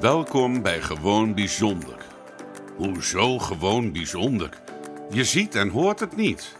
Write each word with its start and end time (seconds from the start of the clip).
Welkom 0.00 0.62
bij 0.62 0.80
Gewoon 0.80 1.34
Bijzonder. 1.34 1.96
Hoezo 2.76 3.38
gewoon 3.38 3.92
bijzonder? 3.92 4.48
Je 5.10 5.24
ziet 5.24 5.54
en 5.54 5.68
hoort 5.68 6.00
het 6.00 6.16
niet. 6.16 6.56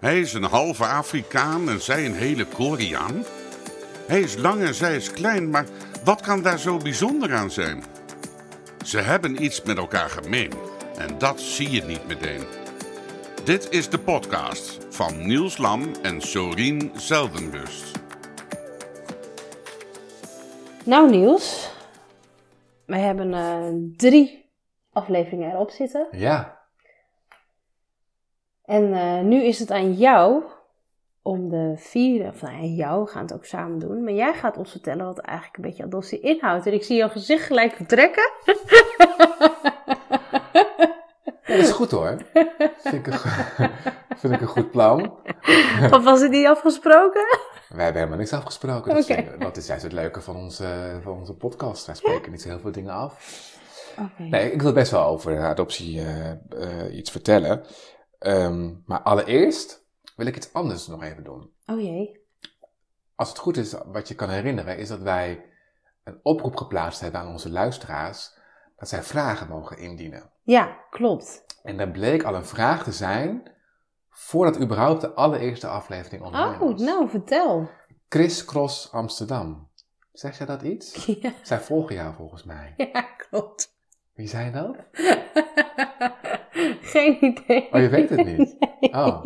Hij 0.00 0.20
is 0.20 0.32
een 0.32 0.44
halve 0.44 0.84
Afrikaan 0.84 1.68
en 1.68 1.80
zij 1.80 2.06
een 2.06 2.14
hele 2.14 2.44
Koreaan. 2.46 3.24
Hij 4.06 4.20
is 4.20 4.36
lang 4.36 4.62
en 4.62 4.74
zij 4.74 4.96
is 4.96 5.10
klein, 5.10 5.50
maar 5.50 5.66
wat 6.04 6.20
kan 6.20 6.42
daar 6.42 6.58
zo 6.58 6.76
bijzonder 6.76 7.34
aan 7.34 7.50
zijn? 7.50 7.84
Ze 8.84 8.98
hebben 8.98 9.44
iets 9.44 9.62
met 9.62 9.76
elkaar 9.76 10.10
gemeen 10.10 10.52
en 10.98 11.18
dat 11.18 11.40
zie 11.40 11.70
je 11.70 11.82
niet 11.82 12.06
meteen. 12.06 12.42
Dit 13.44 13.66
is 13.70 13.88
de 13.88 13.98
podcast 13.98 14.78
van 14.90 15.26
Niels 15.26 15.58
Lam 15.58 15.82
en 16.02 16.20
Sorien 16.20 16.92
Zeldenrust. 16.96 17.90
Nou 20.84 21.10
Niels, 21.10 21.74
wij 22.86 23.00
hebben 23.00 23.34
eh, 23.34 23.96
drie 23.96 24.50
afleveringen 24.92 25.52
erop 25.52 25.70
zitten. 25.70 26.06
Ja, 26.10 26.60
En 28.64 28.94
eh, 28.94 29.20
nu 29.20 29.42
is 29.42 29.58
het 29.58 29.70
aan 29.70 29.92
jou 29.92 30.42
om 31.22 31.48
de 31.48 31.72
vierde, 31.76 32.28
of 32.28 32.42
nou 32.42 32.54
ja, 32.54 32.62
jou, 32.62 33.04
we 33.04 33.10
gaan 33.10 33.22
het 33.22 33.34
ook 33.34 33.44
samen 33.44 33.78
doen. 33.78 34.04
Maar 34.04 34.12
jij 34.12 34.34
gaat 34.34 34.56
ons 34.56 34.70
vertellen 34.70 35.04
wat 35.04 35.18
eigenlijk 35.18 35.56
een 35.56 35.62
beetje 35.62 35.84
adoptie 35.84 36.20
inhoudt. 36.20 36.66
En 36.66 36.72
ik 36.72 36.84
zie 36.84 36.96
jouw 36.96 37.08
gezicht 37.08 37.46
gelijk 37.46 37.74
vertrekken. 37.74 38.30
dat 41.46 41.58
is 41.58 41.70
goed 41.70 41.90
hoor. 41.90 42.16
Vind 42.76 42.94
ik 42.94 43.06
een, 43.06 43.18
vind 44.20 44.32
ik 44.32 44.40
een 44.40 44.46
goed 44.46 44.70
plan. 44.70 45.18
of 45.92 46.04
was 46.04 46.20
het 46.20 46.30
niet 46.30 46.46
afgesproken? 46.46 47.26
Wij 47.68 47.84
hebben 47.84 48.02
helemaal 48.02 48.18
niks 48.18 48.32
afgesproken. 48.32 48.94
Dat, 48.94 49.02
Oké. 49.02 49.14
is, 49.14 49.38
dat 49.38 49.56
is 49.56 49.66
juist 49.66 49.82
het 49.82 49.92
leuke 49.92 50.20
van 50.20 50.36
onze, 50.36 50.98
van 51.02 51.18
onze 51.18 51.34
podcast. 51.34 51.86
Wij 51.86 51.94
spreken 51.94 52.30
niet 52.30 52.42
zo 52.42 52.48
heel 52.48 52.60
veel 52.60 52.72
dingen 52.72 52.92
af. 52.92 53.44
Oké. 53.98 54.22
Nee, 54.22 54.52
ik 54.52 54.62
wil 54.62 54.72
best 54.72 54.90
wel 54.90 55.04
over 55.04 55.44
adoptie 55.44 56.00
eh, 56.00 56.30
eh, 56.30 56.96
iets 56.96 57.10
vertellen. 57.10 57.64
Ehm, 58.18 58.74
maar 58.84 59.00
allereerst 59.02 59.84
wil 60.16 60.26
ik 60.26 60.36
iets 60.36 60.52
anders 60.52 60.86
nog 60.86 61.02
even 61.02 61.24
doen. 61.24 61.50
Oh 61.66 61.80
jee. 61.80 62.24
Als 63.14 63.28
het 63.28 63.38
goed 63.38 63.56
is, 63.56 63.74
wat 63.86 64.08
je 64.08 64.14
kan 64.14 64.28
herinneren, 64.30 64.78
is 64.78 64.88
dat 64.88 65.00
wij 65.00 65.44
een 66.04 66.20
oproep 66.22 66.56
geplaatst 66.56 67.00
hebben 67.00 67.20
aan 67.20 67.32
onze 67.32 67.50
luisteraars. 67.50 68.34
Dat 68.76 68.88
zij 68.88 69.02
vragen 69.02 69.48
mogen 69.48 69.78
indienen. 69.78 70.30
Ja, 70.42 70.84
klopt. 70.90 71.44
En 71.62 71.76
daar 71.76 71.90
bleek 71.90 72.22
al 72.22 72.34
een 72.34 72.44
vraag 72.44 72.84
te 72.84 72.92
zijn 72.92 73.54
voordat 74.18 74.60
überhaupt 74.60 75.00
de 75.00 75.12
allereerste 75.14 75.66
aflevering 75.68 76.22
online 76.22 76.54
Oh, 76.60 76.70
was. 76.70 76.80
nou 76.80 77.08
vertel. 77.08 77.70
Chris 78.08 78.44
Cross 78.44 78.92
Amsterdam. 78.92 79.68
Zeg 80.12 80.38
jij 80.38 80.46
dat 80.46 80.62
iets? 80.62 81.04
Ja, 81.20 81.32
Zij 81.42 81.60
volgen 81.60 81.94
jou 81.94 82.14
volgens 82.14 82.44
mij. 82.44 82.74
ja 82.76 83.00
klopt. 83.30 83.74
Wie 84.14 84.28
zijn 84.28 84.52
dat? 84.52 84.76
Geen 86.80 87.24
idee. 87.24 87.68
Oh, 87.72 87.80
je 87.80 87.88
weet 87.88 88.10
het 88.10 88.24
niet? 88.24 88.56
Oh. 88.80 89.22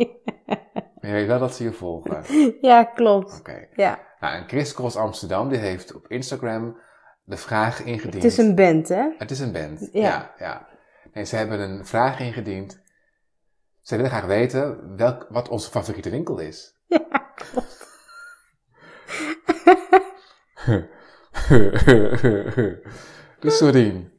Maar 0.99 1.09
je 1.09 1.11
weet 1.11 1.27
wel 1.27 1.39
dat 1.39 1.55
ze 1.55 1.63
je 1.63 1.71
volgen. 1.73 2.11
Oké. 2.17 2.53
Ja, 2.61 2.83
klopt. 2.83 3.41
Ja, 3.75 3.99
Nou, 4.19 4.35
en 4.35 4.47
Chris 4.47 4.73
Cross 4.73 4.95
Amsterdam 4.95 5.49
die 5.49 5.57
heeft 5.57 5.95
op 5.95 6.07
Instagram 6.07 6.77
de 7.23 7.37
vraag 7.37 7.83
ingediend. 7.83 8.13
het 8.13 8.23
is 8.23 8.37
een 8.37 8.55
band 8.55 8.87
hè? 8.89 9.09
Het 9.17 9.31
is 9.31 9.39
een 9.39 9.51
band. 9.51 9.89
Ja. 9.91 10.01
Ja, 10.01 10.31
ja. 10.37 10.67
Nee, 11.13 11.23
ze 11.25 11.35
hebben 11.35 11.59
een 11.59 11.85
vraag 11.85 12.19
ingediend. 12.19 12.80
Ze 13.91 13.97
willen 13.97 14.11
graag 14.11 14.25
weten 14.25 14.95
welk, 14.97 15.27
wat 15.29 15.49
onze 15.49 15.69
favoriete 15.69 16.09
winkel 16.09 16.39
is. 16.39 16.75
Ja, 16.87 16.99
klopt. 17.35 17.89
dus 23.39 23.57
Sorien, 23.57 24.11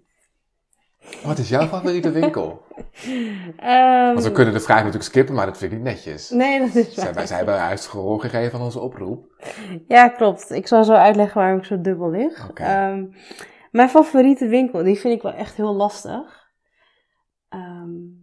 wat 1.25 1.38
is 1.38 1.49
jouw 1.49 1.66
favoriete 1.66 2.10
winkel? 2.10 2.62
Ehm, 3.56 4.12
Want 4.12 4.25
we 4.25 4.33
kunnen 4.33 4.55
de 4.55 4.60
vraag 4.60 4.77
natuurlijk 4.77 5.05
skippen, 5.05 5.34
maar 5.34 5.47
dat 5.47 5.59
vind 5.59 5.72
ik 5.72 5.78
niet 5.78 5.87
netjes. 5.87 6.31
Nee, 6.31 6.60
dat 6.60 6.75
is 6.75 6.94
waar. 6.94 7.04
hebben, 7.04 7.27
zij 7.27 7.37
hebben 7.37 7.60
uitgehoor 7.60 8.21
gegeven 8.21 8.59
aan 8.59 8.65
onze 8.65 8.81
oproep. 8.81 9.44
Ja, 9.89 10.09
klopt. 10.09 10.50
Ik 10.50 10.66
zal 10.66 10.84
zo 10.84 10.93
uitleggen 10.93 11.41
waarom 11.41 11.59
ik 11.59 11.65
zo 11.65 11.81
dubbel 11.81 12.10
lig. 12.10 12.49
Oké. 12.49 12.62
Ehm, 12.62 13.04
mijn 13.71 13.89
favoriete 13.89 14.47
winkel, 14.47 14.83
die 14.83 14.99
vind 14.99 15.15
ik 15.15 15.22
wel 15.22 15.33
echt 15.33 15.56
heel 15.56 15.75
lastig. 15.75 16.50
Ehm, 17.49 18.21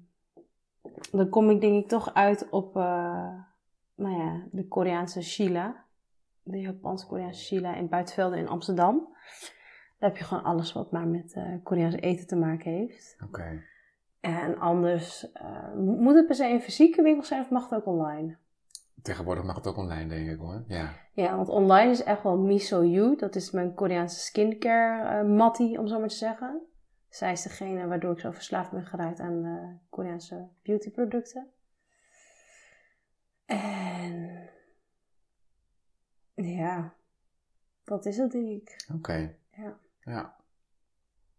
dan 1.12 1.30
kom 1.30 1.50
ik 1.50 1.62
denk 1.62 1.84
ik 1.84 1.90
toch 1.90 2.14
uit 2.14 2.50
op 2.50 2.76
eh, 2.76 3.34
nou 3.96 4.18
ja, 4.18 4.44
de 4.52 4.68
Koreaanse 4.68 5.22
Sheila. 5.22 5.88
De 6.44 6.60
Japans-Koreaanse 6.60 7.44
Sheila 7.44 7.76
in 7.76 7.90
Buitenvelden 7.90 8.40
in 8.40 8.48
Amsterdam. 8.48 9.08
Daar 10.00 10.10
heb 10.10 10.18
je 10.18 10.24
gewoon 10.24 10.44
alles 10.44 10.74
wat 10.74 10.92
maar 10.92 11.08
met 11.08 11.34
eh 11.34 11.54
Koreaans 11.64 11.96
eten 11.96 12.28
te 12.28 12.36
maken 12.36 12.72
heeft. 12.72 13.18
Oké. 13.24 13.64
En 14.20 14.58
anders, 14.60 15.32
eh, 15.32 15.74
moet 15.76 16.16
het 16.16 16.26
per 16.26 16.36
se 16.36 16.50
een 16.50 16.62
fysieke 16.62 17.02
winkel 17.02 17.24
zijn 17.24 17.42
of 17.42 17.50
mag 17.50 17.70
het 17.70 17.80
ook 17.80 17.86
online? 17.86 18.38
Tegenwoordig 19.02 19.44
mag 19.44 19.56
het 19.56 19.68
ook 19.68 19.78
online, 19.78 20.08
denk 20.08 20.30
ik 20.30 20.40
hoor. 20.40 20.64
Ja. 20.68 20.94
Ja, 21.14 21.36
want 21.36 21.50
online 21.50 21.92
is 21.92 22.04
echt 22.04 22.24
wel 22.24 22.38
Miso 22.38 22.86
You. 22.86 23.16
Dat 23.16 23.36
is 23.36 23.52
mijn 23.52 23.74
Koreaanse 23.74 24.20
skincare 24.20 25.20
eh 25.20 25.36
mattie, 25.36 25.80
om 25.80 25.88
zo 25.88 26.00
maar 26.00 26.08
te 26.08 26.16
zeggen. 26.16 26.62
Zij 27.10 27.32
is 27.32 27.42
degene 27.42 27.88
waardoor 27.88 28.12
ik 28.12 28.20
zo 28.20 28.32
verslaafd 28.32 28.72
ben 28.72 28.86
geraakt 28.86 29.20
aan 29.20 29.46
eh, 29.46 29.90
Koreaanse 29.90 30.48
beautyproducten. 30.62 31.52
En 33.46 34.50
ja, 36.36 36.94
dat 37.84 38.06
is 38.06 38.18
het 38.18 38.32
denk 38.32 38.48
ik. 38.48 38.86
Oké. 38.94 39.36
Ja. 39.52 39.80
ja. 40.04 40.38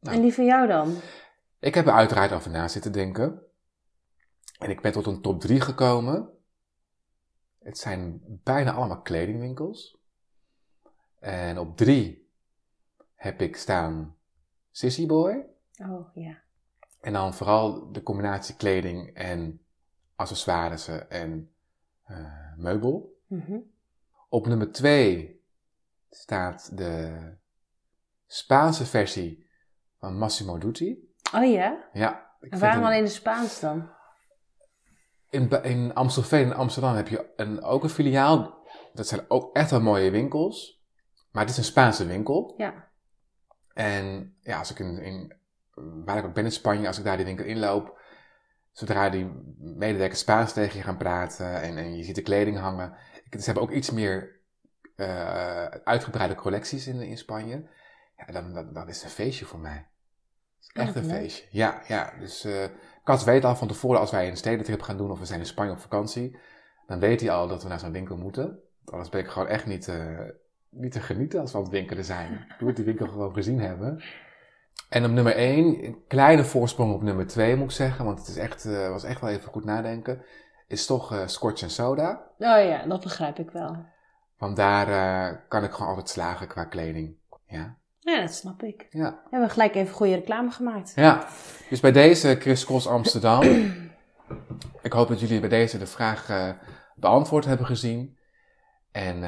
Nou. 0.01 0.17
En 0.17 0.23
die 0.23 0.35
van 0.35 0.45
jou 0.45 0.67
dan? 0.67 0.97
Ik 1.59 1.75
heb 1.75 1.87
er 1.87 1.93
uiteraard 1.93 2.33
over 2.33 2.51
na 2.51 2.69
zitten 2.69 2.93
denken. 2.93 3.43
En 4.59 4.71
ik 4.71 4.81
ben 4.81 4.93
tot 4.93 5.07
een 5.07 5.23
top 5.23 5.41
3 5.41 5.61
gekomen. 5.61 6.29
Het 7.59 7.79
zijn 7.79 8.21
bijna 8.25 8.73
allemaal 8.73 9.03
kledingwinkels. 9.03 9.99
En 11.19 11.59
op 11.59 11.77
3 11.77 12.31
heb 13.15 13.41
ik 13.41 13.57
staan 13.57 14.17
Sissy 14.71 15.07
Boy. 15.07 15.47
Oh 15.81 16.15
ja. 16.15 16.39
En 17.01 17.13
dan 17.13 17.35
vooral 17.35 17.93
de 17.93 18.03
combinatie 18.03 18.57
kleding 18.57 19.15
en 19.15 19.65
accessoires 20.17 20.89
en 21.09 21.53
eh, 22.05 22.57
meubel. 22.57 23.19
Mhm. 23.27 23.59
Op 24.29 24.47
nummer 24.47 24.73
2 24.73 25.45
staat 26.11 26.77
de 26.77 27.23
Spaanse 28.27 28.87
versie 28.87 29.47
van 29.99 30.17
Massimo 30.17 30.59
Dutti. 30.59 31.13
Oh 31.35 31.51
ja? 31.51 31.89
Ja, 31.93 32.37
ik 32.41 32.53
En 32.53 32.59
waarom 32.59 32.85
alleen 32.85 33.05
de 33.05 33.11
Spaans 33.11 33.61
dan? 33.61 33.91
In, 35.31 35.63
in 35.63 35.95
Amstelveen 35.95 36.45
en 36.45 36.57
Amsterdam 36.57 36.95
heb 36.95 37.09
je 37.09 37.33
een, 37.37 37.63
ook 37.63 37.83
een 37.83 37.89
filiaal. 37.89 38.59
Dat 38.93 39.07
zijn 39.07 39.25
ook 39.29 39.57
echt 39.57 39.71
wel 39.71 39.81
mooie 39.81 40.11
winkels. 40.11 40.85
Maar 41.31 41.43
het 41.43 41.51
is 41.51 41.59
een 41.59 41.65
Spaanse 41.65 42.07
winkel. 42.07 42.55
Ja. 42.57 42.89
En 43.75 44.37
ja, 44.41 44.59
als 44.59 44.71
ik 44.71 44.79
in, 44.79 44.99
in, 44.99 45.40
waar 46.05 46.19
ik 46.19 46.25
ook 46.25 46.35
ben 46.35 46.45
in 46.45 46.53
Spanje, 46.53 46.87
als 46.87 46.99
ik 46.99 47.05
daar 47.05 47.17
die 47.17 47.27
winkel 47.27 47.45
inloop, 47.45 48.01
zodra 48.73 49.11
die 49.11 49.31
medewerkers 49.59 50.21
Spaans 50.21 50.53
tegen 50.53 50.77
je 50.77 50.85
gaan 50.85 50.97
praten 50.97 51.63
en, 51.63 51.77
en 51.77 51.97
je 51.97 52.03
ziet 52.03 52.15
de 52.15 52.23
kleding 52.23 52.59
hangen. 52.59 52.95
Ik, 53.25 53.39
ze 53.39 53.45
hebben 53.45 53.63
ook 53.63 53.71
iets 53.71 53.91
meer 53.91 54.41
eh, 54.97 55.65
uitgebreide 55.65 56.35
collecties 56.35 56.87
in, 56.87 57.01
in 57.01 57.19
Spanje. 57.19 57.69
Ja, 58.17 58.33
dan, 58.33 58.55
dan, 58.55 58.73
dan 58.73 58.89
is 58.89 58.97
het 58.97 59.05
een 59.05 59.11
feestje 59.11 59.45
voor 59.45 59.61
mij. 59.61 59.87
Echt 60.73 60.95
een 60.95 61.05
feestje. 61.05 61.47
Ja, 61.51 61.83
ja. 61.87 62.13
Dus 62.19 62.45
eh 62.45 62.65
Kat 63.05 63.25
weet 63.25 63.45
al 63.45 63.57
van 63.57 63.69
tevoren 63.69 64.01
als 64.01 64.11
wij 64.11 64.29
een 64.29 64.37
stedentrip 64.37 64.83
gaan 64.83 64.97
doen 64.97 65.11
of 65.11 65.19
we 65.19 65.25
zijn 65.25 65.41
in 65.41 65.47
Spanje 65.47 65.73
op 65.73 65.79
vakantie, 65.79 66.39
dan 66.87 66.99
weet 66.99 67.21
hij 67.21 67.31
al 67.31 67.49
dat 67.49 67.63
we 67.63 67.69
naar 67.69 67.79
zo'n 67.79 67.93
winkel 67.93 68.17
moeten. 68.17 68.59
Anders 68.85 69.09
ben 69.09 69.21
ik 69.21 69.29
gewoon 69.29 69.49
echt 69.49 69.67
niet, 69.67 69.89
eh, 69.89 70.19
niet 70.69 70.93
te 70.93 71.01
genieten 71.01 71.41
als 71.41 71.53
we 71.53 71.57
aan 71.57 71.63
het 71.63 71.73
winkelen 71.73 72.05
zijn. 72.05 72.33
Ik 72.33 72.61
moet 72.61 72.77
die 72.77 72.85
winkel 72.85 73.07
gewoon 73.07 73.35
gezien 73.35 73.61
hebben. 73.61 74.03
En 74.89 75.05
op 75.05 75.11
nummer 75.11 75.35
1, 75.37 75.85
een 75.85 76.05
kleine 76.09 76.45
voorsprong 76.45 76.95
op 76.95 77.03
nummer 77.03 77.27
2 77.27 77.57
moet 77.57 77.65
ik 77.65 77.77
zeggen, 77.77 78.05
want 78.05 78.19
het 78.19 78.29
is 78.29 78.37
echt, 78.37 78.65
eh, 78.65 78.89
was 78.89 79.05
echt 79.05 79.21
wel 79.21 79.31
even 79.31 79.51
goed 79.51 79.65
nadenken, 79.65 80.25
is 80.67 80.87
toch 80.87 81.13
eh 81.13 81.27
Scotch 81.27 81.63
en 81.63 81.71
Soda. 81.71 82.11
Oh 82.39 82.65
ja, 82.65 82.87
dat 82.87 83.03
begrijp 83.03 83.39
ik 83.39 83.51
wel. 83.51 83.77
Want 84.39 84.57
daar 84.57 84.89
eh, 84.89 85.37
kan 85.49 85.65
ik 85.65 85.73
gewoon 85.73 85.89
altijd 85.89 86.09
slagen 86.09 86.49
qua 86.49 86.65
kleding. 86.65 87.17
Ja. 87.47 87.79
Ja, 87.99 88.21
dat 88.21 88.35
snap 88.35 88.63
ik. 88.63 88.87
Ja. 88.91 89.11
We 89.11 89.29
hebben 89.31 89.51
gelijk 89.51 89.75
even 89.75 89.95
goede 89.95 90.15
reclame 90.15 90.51
gemaakt. 90.51 90.93
ja. 90.95 91.27
Dus 91.69 91.81
bij 91.81 91.93
deze 91.93 92.37
Chris 92.39 92.65
Cross 92.65 92.87
Amsterdam. 92.89 93.43
ik 94.83 94.93
hoop 94.93 95.09
dat 95.09 95.21
jullie 95.21 95.41
bij 95.41 95.49
deze 95.49 95.79
de 95.79 95.87
vraag 95.87 96.55
beantwoord 96.95 97.45
hebben 97.45 97.67
gezien. 97.67 98.19
En 98.93 99.25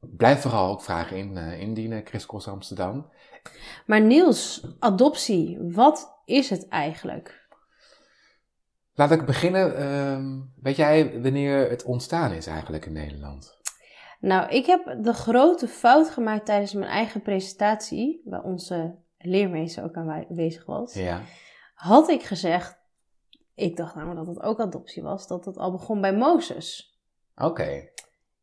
blijf 0.00 0.40
vooral 0.40 0.70
ook 0.70 0.82
vragen 0.82 1.16
in, 1.16 1.36
indienen, 1.36 2.06
Chris 2.06 2.26
Cross 2.26 2.48
Amsterdam. 2.48 3.10
Maar 3.86 4.00
Niels, 4.00 4.66
adoptie, 4.78 5.58
wat 5.60 6.20
is 6.24 6.50
het 6.50 6.68
eigenlijk? 6.68 7.44
Laat 8.94 9.10
ik 9.10 9.26
beginnen. 9.26 9.76
ehm, 9.76 10.40
weet 10.62 10.76
jij 10.76 11.20
wanneer 11.22 11.70
het 11.70 11.84
ontstaan 11.84 12.32
is 12.32 12.46
eigenlijk 12.46 12.86
in 12.86 12.92
Nederland? 12.92 13.54
Nou, 14.20 14.48
ik 14.48 14.66
heb 14.66 14.96
de 15.02 15.12
grote 15.12 15.68
fout 15.68 16.10
gemaakt 16.10 16.46
tijdens 16.46 16.72
mijn 16.72 16.90
eigen 16.90 17.22
presentatie 17.22 18.20
bij 18.24 18.40
onze 18.40 18.94
leermeester 19.18 19.84
ook 19.84 19.94
aanwezig 19.94 20.66
was, 20.66 20.94
Ja. 20.94 21.20
had 21.74 22.08
ik 22.08 22.22
gezegd, 22.22 22.78
ik 23.54 23.76
dacht 23.76 23.94
namelijk 23.94 24.26
dat 24.26 24.34
het 24.34 24.44
ook 24.44 24.60
adoptie 24.60 25.02
was, 25.02 25.26
dat 25.26 25.44
het 25.44 25.56
al 25.56 25.70
begon 25.72 26.00
bij 26.00 26.16
Mozes. 26.16 26.98
Oké. 27.36 27.88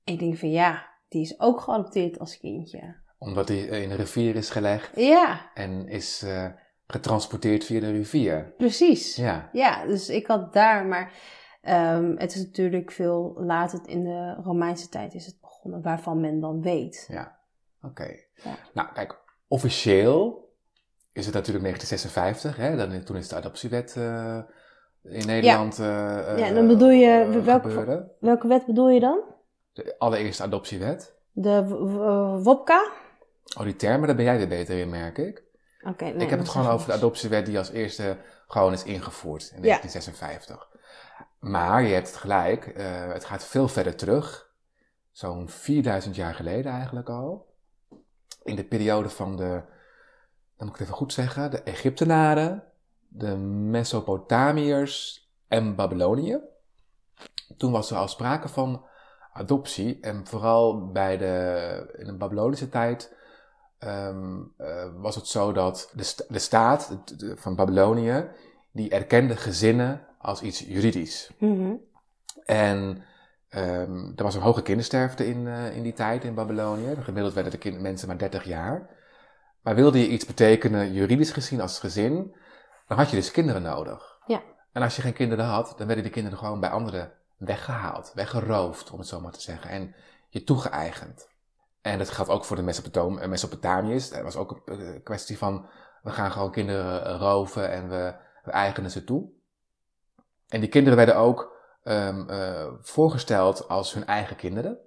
Ik 0.03 0.19
denk 0.19 0.37
van 0.37 0.51
ja, 0.51 0.87
die 1.09 1.21
is 1.21 1.39
ook 1.39 1.61
geadopteerd 1.61 2.19
als 2.19 2.39
kindje. 2.39 2.95
Omdat 3.23 3.47
hij 3.47 3.57
in 3.57 3.91
een 3.91 3.97
rivier 3.97 4.35
is 4.35 4.49
gelegd 4.49 4.89
Ja, 4.95 5.51
en 5.53 5.87
is 5.87 6.21
eh, 6.21 6.45
getransporteerd 6.87 7.63
via 7.63 7.79
de 7.79 7.91
rivier. 7.91 8.53
precies. 8.57 9.15
Ja. 9.15 9.49
Ja, 9.51 9.85
dus 9.85 10.09
ik 10.09 10.27
had 10.27 10.53
daar, 10.53 10.85
maar 10.85 11.11
ehm, 11.61 12.15
het 12.17 12.35
is 12.35 12.45
natuurlijk 12.45 12.91
veel 12.91 13.33
later 13.37 13.79
in 13.85 14.03
de 14.03 14.33
Romeinse 14.43 14.89
tijd 14.89 15.13
is 15.13 15.25
het 15.25 15.37
begonnen, 15.41 15.81
waarvan 15.81 16.19
men 16.19 16.39
dan 16.39 16.61
weet. 16.61 17.05
Ja. 17.11 17.35
Oké. 17.81 18.15
Ja. 18.43 18.55
Nou, 18.73 18.87
kijk, 18.93 19.19
officieel 19.47 20.51
is 21.13 21.25
het 21.25 21.33
natuurlijk 21.33 21.65
1956, 21.65 22.55
hè? 22.57 22.75
Dan, 22.75 23.03
toen 23.03 23.15
is 23.15 23.27
de 23.27 23.35
adoptiewet 23.35 23.95
eh, 23.97 24.37
in 25.03 25.25
Nederland 25.25 25.79
eh 25.79 26.37
Ja, 26.37 26.53
dan 26.53 26.67
bedoel 26.67 26.89
je, 26.89 27.41
welke-. 27.43 28.11
Welke 28.19 28.47
wet 28.47 28.65
bedoel 28.65 28.89
je 28.89 28.99
dan? 28.99 29.19
De 29.73 29.95
allereerste 29.97 30.43
adoptiewet. 30.43 31.15
De 31.31 31.67
WOPKA? 32.43 32.91
Oh, 33.57 33.63
die 33.63 33.75
termen, 33.75 34.07
daar 34.07 34.15
ben 34.15 34.25
jij 34.25 34.37
weer 34.37 34.47
beter 34.47 34.79
in, 34.79 34.89
merk 34.89 35.17
ik. 35.17 35.43
Oké, 35.81 36.03
nee, 36.03 36.15
ik 36.15 36.29
heb 36.29 36.39
het 36.39 36.49
gewoon 36.49 36.67
over 36.67 36.87
de 36.87 36.93
adoptiewet 36.93 37.45
die 37.45 37.57
als 37.57 37.69
eerste 37.69 38.17
gewoon 38.47 38.73
is 38.73 38.83
ingevoerd 38.83 39.41
in 39.55 39.63
Ja. 39.63 39.79
1956. 39.79 40.67
Maar 41.39 41.83
je 41.83 41.93
hebt 41.93 42.07
het 42.07 42.15
gelijk, 42.15 42.65
eh, 42.67 43.07
het 43.07 43.25
gaat 43.25 43.45
veel 43.45 43.67
verder 43.67 43.95
terug. 43.95 44.51
Zo'n 45.11 45.49
4000 45.49 46.15
jaar 46.15 46.33
geleden 46.35 46.71
eigenlijk 46.71 47.09
al. 47.09 47.53
In 48.43 48.55
de 48.55 48.63
periode 48.63 49.09
van 49.09 49.35
de, 49.35 49.61
dan 50.57 50.67
moet 50.67 50.67
ik 50.67 50.73
het 50.73 50.81
even 50.81 50.93
goed 50.93 51.13
zeggen, 51.13 51.51
de 51.51 51.61
Egyptenaren, 51.61 52.63
de 53.07 53.35
Mesopotamiërs 53.37 55.27
en 55.47 55.75
Babylonië. 55.75 56.39
Toen 57.57 57.71
was 57.71 57.91
er 57.91 57.97
al 57.97 58.07
sprake 58.07 58.47
van 58.47 58.85
adoptie 59.33 59.99
en 60.01 60.27
vooral 60.27 60.91
bij 60.91 61.17
de, 61.17 61.93
in 61.97 62.05
de 62.05 62.13
Babylonische 62.13 62.69
tijd 62.69 63.15
ehm, 63.85 64.41
eh, 64.57 64.85
was 64.95 65.15
het 65.15 65.27
zo 65.27 65.51
dat 65.51 65.91
de, 65.93 66.03
sta- 66.03 66.23
de 66.29 66.39
staat 66.39 66.97
de- 67.05 67.15
de- 67.15 67.37
van 67.37 67.55
Babylonië, 67.55 68.27
die 68.71 68.89
erkende 68.89 69.35
gezinnen 69.37 70.01
als 70.17 70.41
iets 70.41 70.59
juridisch. 70.59 71.31
Mhm. 71.39 71.73
En 72.45 73.03
ehm, 73.49 74.11
er 74.15 74.23
was 74.23 74.35
een 74.35 74.41
hoge 74.41 74.61
kindersterfte 74.61 75.27
in, 75.27 75.47
eh, 75.47 75.75
in 75.75 75.83
die 75.83 75.93
tijd 75.93 76.23
in 76.23 76.33
Babylonië. 76.33 76.95
Gemiddeld 77.01 77.33
werden 77.33 77.51
de 77.51 77.57
kind- 77.57 77.79
mensen 77.81 78.07
maar 78.07 78.17
30 78.17 78.43
jaar. 78.43 78.89
Maar 79.61 79.75
wilde 79.75 79.99
je 79.99 80.07
iets 80.07 80.25
betekenen, 80.25 80.93
juridisch 80.93 81.31
gezien 81.31 81.61
als 81.61 81.79
gezin, 81.79 82.35
dan 82.87 82.97
had 82.97 83.09
je 83.09 83.15
dus 83.15 83.31
kinderen 83.31 83.61
nodig. 83.61 84.17
Ja. 84.25 84.41
En 84.71 84.81
als 84.81 84.95
je 84.95 85.01
geen 85.01 85.13
kinderen 85.13 85.45
had, 85.45 85.73
dan 85.77 85.85
werden 85.87 86.03
die 86.03 86.13
kinderen 86.13 86.37
gewoon 86.37 86.59
bij 86.59 86.69
anderen 86.69 87.11
weggehaald, 87.37 88.11
weggeroofd, 88.15 88.91
om 88.91 88.99
het 88.99 89.07
zo 89.07 89.19
maar 89.21 89.31
te 89.31 89.41
zeggen. 89.41 89.69
En 89.69 89.95
je 90.29 90.43
toegeëigend. 90.43 91.27
En 91.83 91.97
dat 91.97 92.09
geldt 92.09 92.31
ook 92.31 92.45
voor 92.45 92.55
de 92.55 92.81
eh, 93.19 93.27
Mesopotamiërs. 93.27 94.09
Dat 94.09 94.21
was 94.21 94.35
ook 94.35 94.61
een 94.65 94.79
eh, 94.79 95.03
kwestie 95.03 95.37
van, 95.37 95.69
we 96.01 96.09
gaan 96.09 96.31
gewoon 96.31 96.51
kinderen 96.51 97.05
eh, 97.05 97.15
roven 97.19 97.71
en 97.71 97.89
we, 97.89 98.15
we 98.43 98.51
eigenen 98.51 98.91
ze 98.91 99.03
toe. 99.03 99.29
En 100.47 100.59
die 100.59 100.69
kinderen 100.69 100.97
werden 100.97 101.15
ook 101.15 101.53
eh, 101.83 102.67
voorgesteld 102.81 103.67
als 103.67 103.93
hun 103.93 104.05
eigen 104.05 104.35
kinderen. 104.35 104.77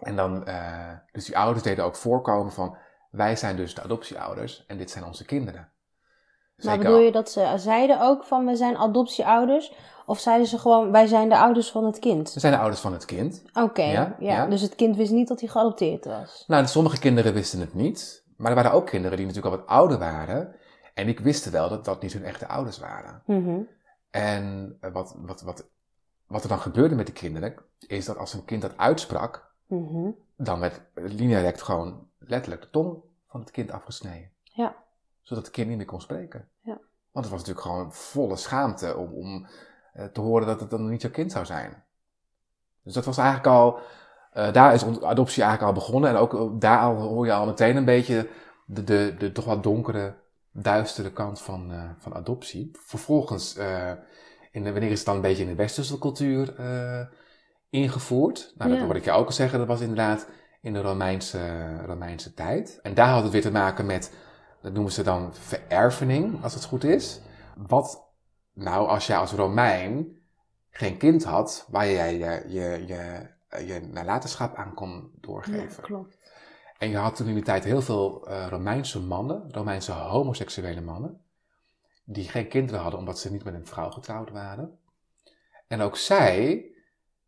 En 0.00 0.16
dan, 0.16 0.46
eh, 0.46 0.92
dus 1.12 1.24
die 1.24 1.38
ouders 1.38 1.62
deden 1.62 1.84
ook 1.84 1.96
voorkomen 1.96 2.52
van, 2.52 2.76
wij 3.10 3.36
zijn 3.36 3.56
dus 3.56 3.74
de 3.74 3.82
adoptieouders 3.82 4.66
en 4.66 4.76
dit 4.76 4.90
zijn 4.90 5.04
onze 5.04 5.24
kinderen. 5.24 5.72
Maar 6.62 6.78
bedoel 6.78 6.98
je 6.98 7.12
dat 7.12 7.30
ze 7.30 7.52
zeiden 7.56 8.00
ook 8.00 8.24
van 8.24 8.46
we 8.46 8.56
zijn 8.56 8.76
adoptieouders? 8.76 9.72
Of 10.06 10.18
zeiden 10.18 10.46
ze 10.46 10.58
gewoon 10.58 10.90
wij 10.90 11.06
zijn 11.06 11.28
de 11.28 11.38
ouders 11.38 11.70
van 11.70 11.84
het 11.84 11.98
kind? 11.98 12.32
We 12.34 12.40
zijn 12.40 12.52
de 12.52 12.58
ouders 12.58 12.80
van 12.80 12.92
het 12.92 13.04
kind. 13.04 13.42
Oké, 13.52 13.82
Ja, 13.82 14.16
ja, 14.18 14.32
ja. 14.34 14.46
dus 14.46 14.60
het 14.60 14.74
kind 14.74 14.96
wist 14.96 15.12
niet 15.12 15.28
dat 15.28 15.40
hij 15.40 15.48
geadopteerd 15.48 16.04
was. 16.04 16.44
Nou, 16.46 16.66
sommige 16.66 16.98
kinderen 16.98 17.32
wisten 17.34 17.60
het 17.60 17.74
niet. 17.74 18.24
Maar 18.36 18.48
er 18.50 18.56
waren 18.56 18.72
ook 18.72 18.86
kinderen 18.86 19.16
die 19.16 19.26
natuurlijk 19.26 19.54
al 19.54 19.60
wat 19.60 19.68
ouder 19.68 19.98
waren. 19.98 20.54
En 20.94 21.06
die 21.06 21.18
wisten 21.22 21.52
wel 21.52 21.68
dat 21.68 21.84
dat 21.84 22.02
niet 22.02 22.12
hun 22.12 22.24
echte 22.24 22.48
ouders 22.48 22.78
waren. 22.78 23.22
Mhm. 23.26 23.60
En 24.10 24.76
eh, 24.80 24.92
wat, 24.92 25.14
wat, 25.18 25.42
wat, 25.42 25.66
wat 26.26 26.42
er 26.42 26.48
dan 26.48 26.58
gebeurde 26.58 26.94
met 26.94 27.06
die 27.06 27.14
kinderen, 27.14 27.54
is 27.86 28.04
dat 28.04 28.18
als 28.18 28.32
een 28.34 28.44
kind 28.44 28.62
dat 28.62 28.76
uitsprak, 28.76 29.52
Mhm. 29.66 30.10
dan 30.36 30.60
werd 30.60 30.80
lineairect 30.94 31.62
gewoon 31.62 32.06
letterlijk 32.18 32.62
de 32.62 32.70
tong 32.70 32.96
van 33.28 33.40
het 33.40 33.50
kind 33.50 33.70
afgesneden. 33.70 34.30
Ja. 34.42 34.74
Zodat 35.24 35.44
het 35.44 35.52
kind 35.52 35.68
niet 35.68 35.76
meer 35.76 35.86
kon 35.86 36.00
spreken. 36.00 36.48
Ja. 36.60 36.78
Want 37.12 37.26
het 37.26 37.34
was 37.34 37.44
natuurlijk 37.44 37.66
gewoon 37.66 37.92
volle 37.92 38.36
schaamte 38.36 38.96
om, 38.96 39.12
om 39.12 39.46
eh, 39.92 40.04
te 40.04 40.20
horen 40.20 40.46
dat 40.46 40.60
het 40.60 40.70
dan 40.70 40.88
niet 40.88 41.02
jouw 41.02 41.10
kind 41.10 41.32
zou 41.32 41.44
zijn. 41.44 41.84
Dus 42.82 42.94
dat 42.94 43.04
was 43.04 43.16
eigenlijk 43.18 43.48
al, 43.48 43.78
eh, 44.32 44.52
daar 44.52 44.74
is 44.74 44.84
adoptie 45.02 45.42
eigenlijk 45.42 45.62
al 45.76 45.82
begonnen. 45.82 46.10
En 46.10 46.16
ook 46.16 46.34
eh, 46.34 46.48
daar 46.58 46.78
al 46.80 46.96
hoor 46.96 47.26
je 47.26 47.32
al 47.32 47.46
meteen 47.46 47.76
een 47.76 47.84
beetje 47.84 48.28
de, 48.66 48.84
de, 48.84 49.14
de 49.18 49.32
toch 49.32 49.44
wat 49.44 49.62
donkere, 49.62 50.14
duistere 50.52 51.12
kant 51.12 51.40
van, 51.40 51.72
van 51.98 52.14
adoptie. 52.14 52.70
Vervolgens, 52.72 53.56
in 54.50 54.64
de, 54.64 54.72
wanneer 54.72 54.90
is 54.90 54.96
het 54.96 55.06
dan 55.06 55.14
een 55.16 55.20
beetje 55.20 55.42
in 55.42 55.48
de 55.48 55.54
westerse 55.54 55.98
cultuur 55.98 56.54
ingevoerd? 57.70 58.52
Nou, 58.56 58.70
dat 58.70 58.78
Ja. 58.78 58.84
hoorde 58.84 58.98
ik 58.98 59.04
je 59.04 59.10
ook 59.12 59.26
al 59.26 59.32
zeggen, 59.32 59.58
dat 59.58 59.68
was 59.68 59.80
inderdaad 59.80 60.26
in 60.60 60.72
de 60.72 60.80
Romeinse, 60.80 61.76
Romeinse 61.86 62.34
tijd. 62.34 62.78
En 62.82 62.94
daar 62.94 63.08
had 63.08 63.22
het 63.22 63.32
weer 63.32 63.42
te 63.42 63.50
maken 63.50 63.86
met, 63.86 64.12
dat 64.64 64.72
noemen 64.72 64.92
ze 64.92 65.02
dan 65.02 65.34
vererfening, 65.34 66.42
als 66.42 66.54
het 66.54 66.64
goed 66.64 66.84
is. 66.84 67.20
Wat 67.56 68.04
nou 68.52 68.88
als 68.88 69.06
jij 69.06 69.16
als 69.16 69.32
Romein 69.32 70.18
geen 70.70 70.96
kind 70.96 71.24
had 71.24 71.66
waar 71.68 71.88
jij 71.88 72.18
je, 72.18 72.44
je, 72.48 72.84
je, 72.86 73.28
je 73.66 73.80
nalatenschap 73.80 74.56
aan 74.56 74.74
kon 74.74 74.90
Ja, 74.90 75.20
doorgeven? 75.20 75.82
klopt. 75.82 76.18
En 76.78 76.88
je 76.88 76.96
had 76.96 77.16
toen 77.16 77.26
in 77.28 77.34
die 77.34 77.42
tijd 77.42 77.64
heel 77.64 77.82
veel 77.82 78.28
eh, 78.28 78.46
Romeinse 78.48 79.00
mannen, 79.00 79.52
Romeinse 79.52 79.92
homoseksuele 79.92 80.80
mannen, 80.80 81.20
die 82.04 82.28
geen 82.28 82.48
kinderen 82.48 82.80
hadden 82.80 83.00
omdat 83.00 83.18
ze 83.18 83.32
niet 83.32 83.44
met 83.44 83.54
een 83.54 83.66
vrouw 83.66 83.90
getrouwd 83.90 84.30
waren. 84.30 84.78
En 85.66 85.80
ook 85.80 85.96
zij 85.96 86.66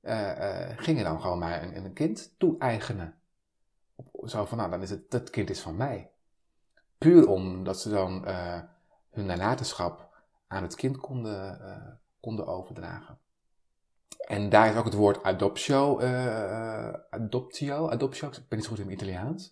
eh, 0.00 0.70
eh, 0.70 0.78
gingen 0.78 1.04
dan 1.04 1.20
gewoon 1.20 1.38
maar 1.38 1.62
een, 1.62 1.76
een 1.76 1.92
kind 1.92 2.34
toe-eigenen. 2.38 3.14
Zo 4.24 4.44
van, 4.44 4.58
nou, 4.58 4.70
dan 4.70 4.82
is 4.82 4.90
het, 4.90 5.10
dat 5.10 5.30
kind 5.30 5.50
is 5.50 5.60
van 5.60 5.76
mij. 5.76 6.10
Puur 6.98 7.28
omdat 7.28 7.80
ze 7.80 7.88
dan 7.90 8.26
eh, 8.26 8.60
hun 9.10 9.26
nalatenschap 9.26 10.14
aan 10.46 10.62
het 10.62 10.74
kind 10.74 10.96
konden, 10.96 11.60
eh, 11.60 11.92
konden 12.20 12.46
overdragen. 12.46 13.18
En 14.26 14.48
daar 14.48 14.70
is 14.70 14.76
ook 14.76 14.84
het 14.84 14.94
woord 14.94 15.22
adoptio, 15.22 15.98
eh, 15.98 16.92
adoptio, 17.10 17.88
adoptio, 17.90 18.28
ik 18.28 18.34
ben 18.48 18.58
niet 18.58 18.62
zo 18.64 18.68
goed 18.70 18.78
in 18.78 18.84
het 18.90 18.94
Italiaans. 19.02 19.50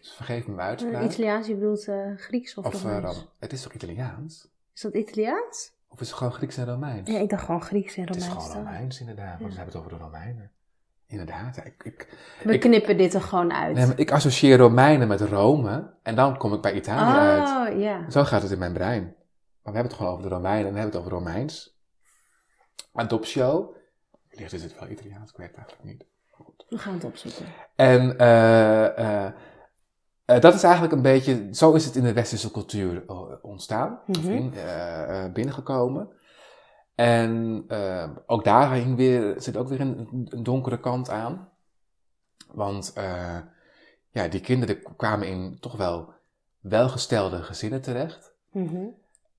Dus 0.00 0.12
vergeef 0.12 0.46
me 0.46 0.54
mijn 0.54 0.68
uitspraak. 0.68 1.02
Italiaans, 1.02 1.46
je 1.46 1.54
bedoelt 1.54 1.88
Grieks 2.16 2.54
of, 2.54 2.66
Of, 2.66 2.82
Romeins? 2.82 3.28
Het 3.38 3.52
is 3.52 3.62
toch 3.62 3.72
Italiaans? 3.72 4.48
Is 4.74 4.80
dat 4.80 4.94
Italiaans? 4.94 5.72
Of 5.88 6.00
is 6.00 6.08
het 6.08 6.16
gewoon 6.16 6.32
Grieks 6.32 6.56
en 6.56 6.64
Romeins? 6.66 7.10
Ja, 7.10 7.18
ik 7.18 7.28
dacht 7.28 7.44
gewoon 7.44 7.62
Grieks 7.62 7.96
en 7.96 8.06
het 8.06 8.16
is 8.16 8.26
Romeins. 8.26 8.50
gewoon. 8.50 8.64
Romeins 8.66 9.00
inderdaad, 9.00 9.38
want 9.40 9.40
Ja. 9.40 9.46
we 9.48 9.54
hebben 9.54 9.66
het 9.74 9.76
over 9.76 9.98
de 9.98 10.04
Romeinen. 10.04 10.50
Inderdaad, 11.10 11.56
ik, 11.56 11.74
ik, 11.84 12.08
We 12.44 12.52
ik- 12.52 12.60
knippen 12.60 12.96
dit 12.96 13.14
er 13.14 13.20
gewoon 13.22 13.52
uit. 13.52 13.74
nee, 13.76 13.92
ik 13.96 14.10
associeer 14.12 14.56
Romeinen 14.58 15.08
met 15.08 15.20
Rome 15.20 15.90
en 16.02 16.14
dan 16.14 16.36
kom 16.38 16.52
ik 16.54 16.60
bij 16.60 16.72
Italië 16.74 17.18
uit. 17.18 17.72
oh, 17.74 17.80
ja. 17.80 18.10
Zo 18.10 18.24
gaat 18.24 18.42
het 18.42 18.50
in 18.50 18.58
mijn 18.58 18.72
brein. 18.72 19.02
Maar 19.02 19.72
we 19.72 19.78
hebben 19.78 19.82
het 19.82 19.94
gewoon 19.94 20.10
over 20.12 20.22
de 20.28 20.34
Romeinen 20.34 20.66
en 20.66 20.72
we 20.72 20.78
hebben 20.80 21.00
het 21.00 21.06
over 21.08 21.18
Romeins. 21.18 21.78
Adoptio. 22.92 23.74
Wellicht 24.30 24.52
is 24.52 24.62
het 24.62 24.78
wel 24.80 24.88
Italiaans, 24.88 25.30
ik 25.30 25.36
weet 25.36 25.46
het 25.48 25.56
eigenlijk 25.56 25.84
niet. 25.88 26.04
We 26.68 26.78
gaan 26.78 26.94
het 26.94 27.04
opzoeken. 27.04 27.44
En 27.76 28.18
eh, 28.18 28.98
eh, 28.98 29.32
eh, 30.24 30.40
dat 30.40 30.54
is 30.54 30.62
eigenlijk 30.62 30.92
een 30.94 31.02
beetje, 31.02 31.48
zo 31.52 31.72
is 31.72 31.84
het 31.84 31.96
in 31.96 32.02
de 32.02 32.12
westerse 32.12 32.50
cultuur 32.50 33.02
ontstaan, 33.42 34.00
of 34.06 34.22
Mhm. 34.22 34.30
in, 34.32 34.52
binnengekomen. 35.32 36.08
En 37.00 37.64
eh, 37.68 38.10
ook 38.26 38.44
daar 38.44 38.72
hing 38.72 38.96
weer, 38.96 39.34
zit 39.42 39.56
ook 39.56 39.68
weer 39.68 39.80
een, 39.80 40.26
een 40.28 40.42
donkere 40.42 40.80
kant 40.80 41.10
aan. 41.10 41.48
Want 42.52 42.92
eh, 42.92 43.38
ja, 44.10 44.28
die 44.28 44.40
kinderen 44.40 44.96
kwamen 44.96 45.28
in 45.28 45.58
toch 45.60 45.76
wel 45.76 46.12
welgestelde 46.58 47.42
gezinnen 47.42 47.82
terecht. 47.82 48.32
Mhm. 48.50 48.84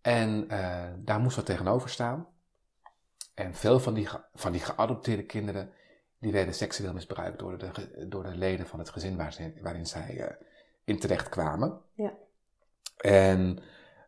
En 0.02 0.50
eh, 0.50 0.90
daar 0.98 1.20
moest 1.20 1.36
wat 1.36 1.46
tegenover 1.46 1.90
staan. 1.90 2.28
En 3.34 3.56
veel 3.56 3.80
van 3.80 3.94
die, 3.94 4.10
van 4.34 4.52
die 4.52 4.62
geadopteerde 4.62 5.24
kinderen, 5.24 5.72
die 6.20 6.32
werden 6.32 6.54
seksueel 6.54 6.94
misbruikt 6.94 7.40
door 7.40 7.58
de, 7.58 8.06
door 8.08 8.24
de 8.24 8.36
leden 8.36 8.68
van 8.68 8.80
het 8.80 8.90
gezin 8.90 9.18
waar 9.18 9.34
ze, 9.34 9.54
waarin 9.62 9.86
zij 9.86 10.20
eh, 10.20 10.36
in 10.84 11.00
terecht 11.00 11.30
kwamen. 11.30 11.82
Ja. 11.94 12.14
En 12.98 13.60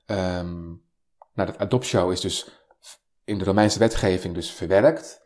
ehm 0.05 0.73
nou, 1.33 1.49
dat 1.49 1.57
adoptio 1.57 2.09
is 2.09 2.21
dus 2.21 2.62
in 3.25 3.37
de 3.37 3.43
Romeinse 3.43 3.79
wetgeving 3.79 4.33
dus 4.33 4.51
verwerkt. 4.51 5.21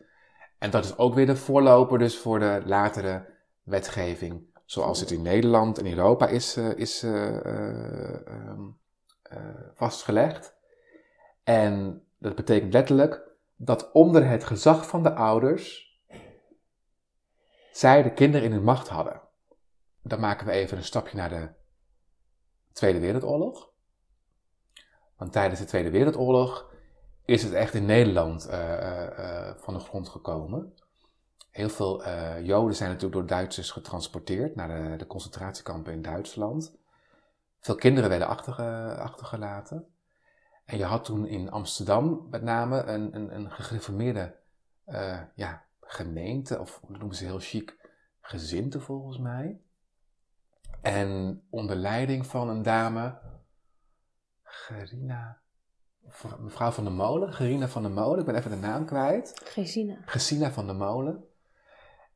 En 0.57 0.69
dat 0.69 0.85
is 0.85 0.97
ook 0.97 1.13
weer 1.13 1.25
de 1.25 1.35
voorloper 1.35 1.99
dus 1.99 2.17
voor 2.17 2.39
de 2.39 2.61
latere 2.65 3.25
wetgeving 3.63 4.55
zoals 4.67 4.99
het 4.99 5.11
in 5.11 5.21
Nederland 5.21 5.77
en 5.77 5.87
Europa 5.87 6.27
is, 6.27 6.57
eh, 6.57 7.03
eh, 7.03 7.45
eh, 7.45 8.27
ehm, 8.27 8.61
eh, 9.21 9.39
vastgelegd. 9.73 10.55
En 11.43 12.05
dat 12.17 12.35
betekent 12.35 12.73
letterlijk 12.73 13.21
dat 13.55 13.91
onder 13.91 14.27
het 14.27 14.43
gezag 14.43 14.87
van 14.87 15.03
de 15.03 15.13
ouders 15.13 15.85
zij 17.71 18.03
de 18.03 18.13
kinderen 18.13 18.47
in 18.47 18.53
hun 18.53 18.63
macht 18.63 18.87
hadden. 18.87 19.21
Dan 20.01 20.19
maken 20.19 20.45
we 20.45 20.51
even 20.51 20.77
een 20.77 20.83
stapje 20.83 21.17
naar 21.17 21.29
de 21.29 21.49
Tweede 22.71 22.99
Wereldoorlog. 22.99 23.69
Want 25.17 25.31
tijdens 25.31 25.59
de 25.59 25.65
Tweede 25.65 25.89
Wereldoorlog 25.89 26.71
is 27.27 27.43
het 27.43 27.53
echt 27.53 27.73
in 27.73 27.85
Nederland 27.85 28.47
eh, 28.47 28.73
eh, 28.73 29.47
eh, 29.49 29.55
van 29.57 29.73
de 29.73 29.79
grond 29.79 30.09
gekomen. 30.09 30.73
Heel 31.51 31.69
veel 31.69 32.09
Joden 32.41 32.75
zijn 32.75 32.89
natuurlijk 32.89 33.15
door 33.19 33.27
Duitsers 33.27 33.71
getransporteerd 33.71 34.55
naar 34.55 34.97
de, 34.97 35.07
concentratiekampen 35.07 35.93
in 35.93 36.01
Duitsland. 36.01 36.75
Veel 37.59 37.75
kinderen 37.75 38.09
werden 38.09 38.27
achterge- 38.27 38.95
achtergelaten. 38.99 39.87
En 40.65 40.77
je 40.77 40.83
had 40.83 41.05
toen 41.05 41.25
in 41.25 41.51
Amsterdam 41.51 42.27
met 42.29 42.41
name 42.41 42.83
een, 42.83 43.15
een, 43.15 43.35
een 43.35 43.51
gegriffeerde 43.51 44.35
eh, 44.85 45.21
ja, 45.35 45.65
gemeente, 45.81 46.59
of 46.59 46.79
dat 46.87 46.97
noemen 46.97 47.15
ze 47.15 47.25
heel 47.25 47.39
chic, 47.39 47.91
gezinte 48.21 48.79
volgens 48.79 49.17
mij. 49.17 49.59
En 50.81 51.41
onder 51.49 51.75
leiding 51.75 52.25
van 52.25 52.49
een 52.49 52.61
dame, 52.61 53.19
Gerina, 54.43 55.41
mevrouw 56.39 56.71
van 56.71 56.83
der 56.83 56.93
Molen, 56.93 57.33
Gerina 57.33 57.67
van 57.67 57.81
der 57.81 57.91
Molen, 57.91 58.19
ik 58.19 58.25
ben 58.25 58.35
even 58.35 58.51
de 58.51 58.57
naam 58.57 58.85
kwijt. 58.85 59.41
Gesina. 59.43 59.97
Gesina 60.05 60.51
van 60.51 60.65
der 60.65 60.75
Molen. 60.75 61.25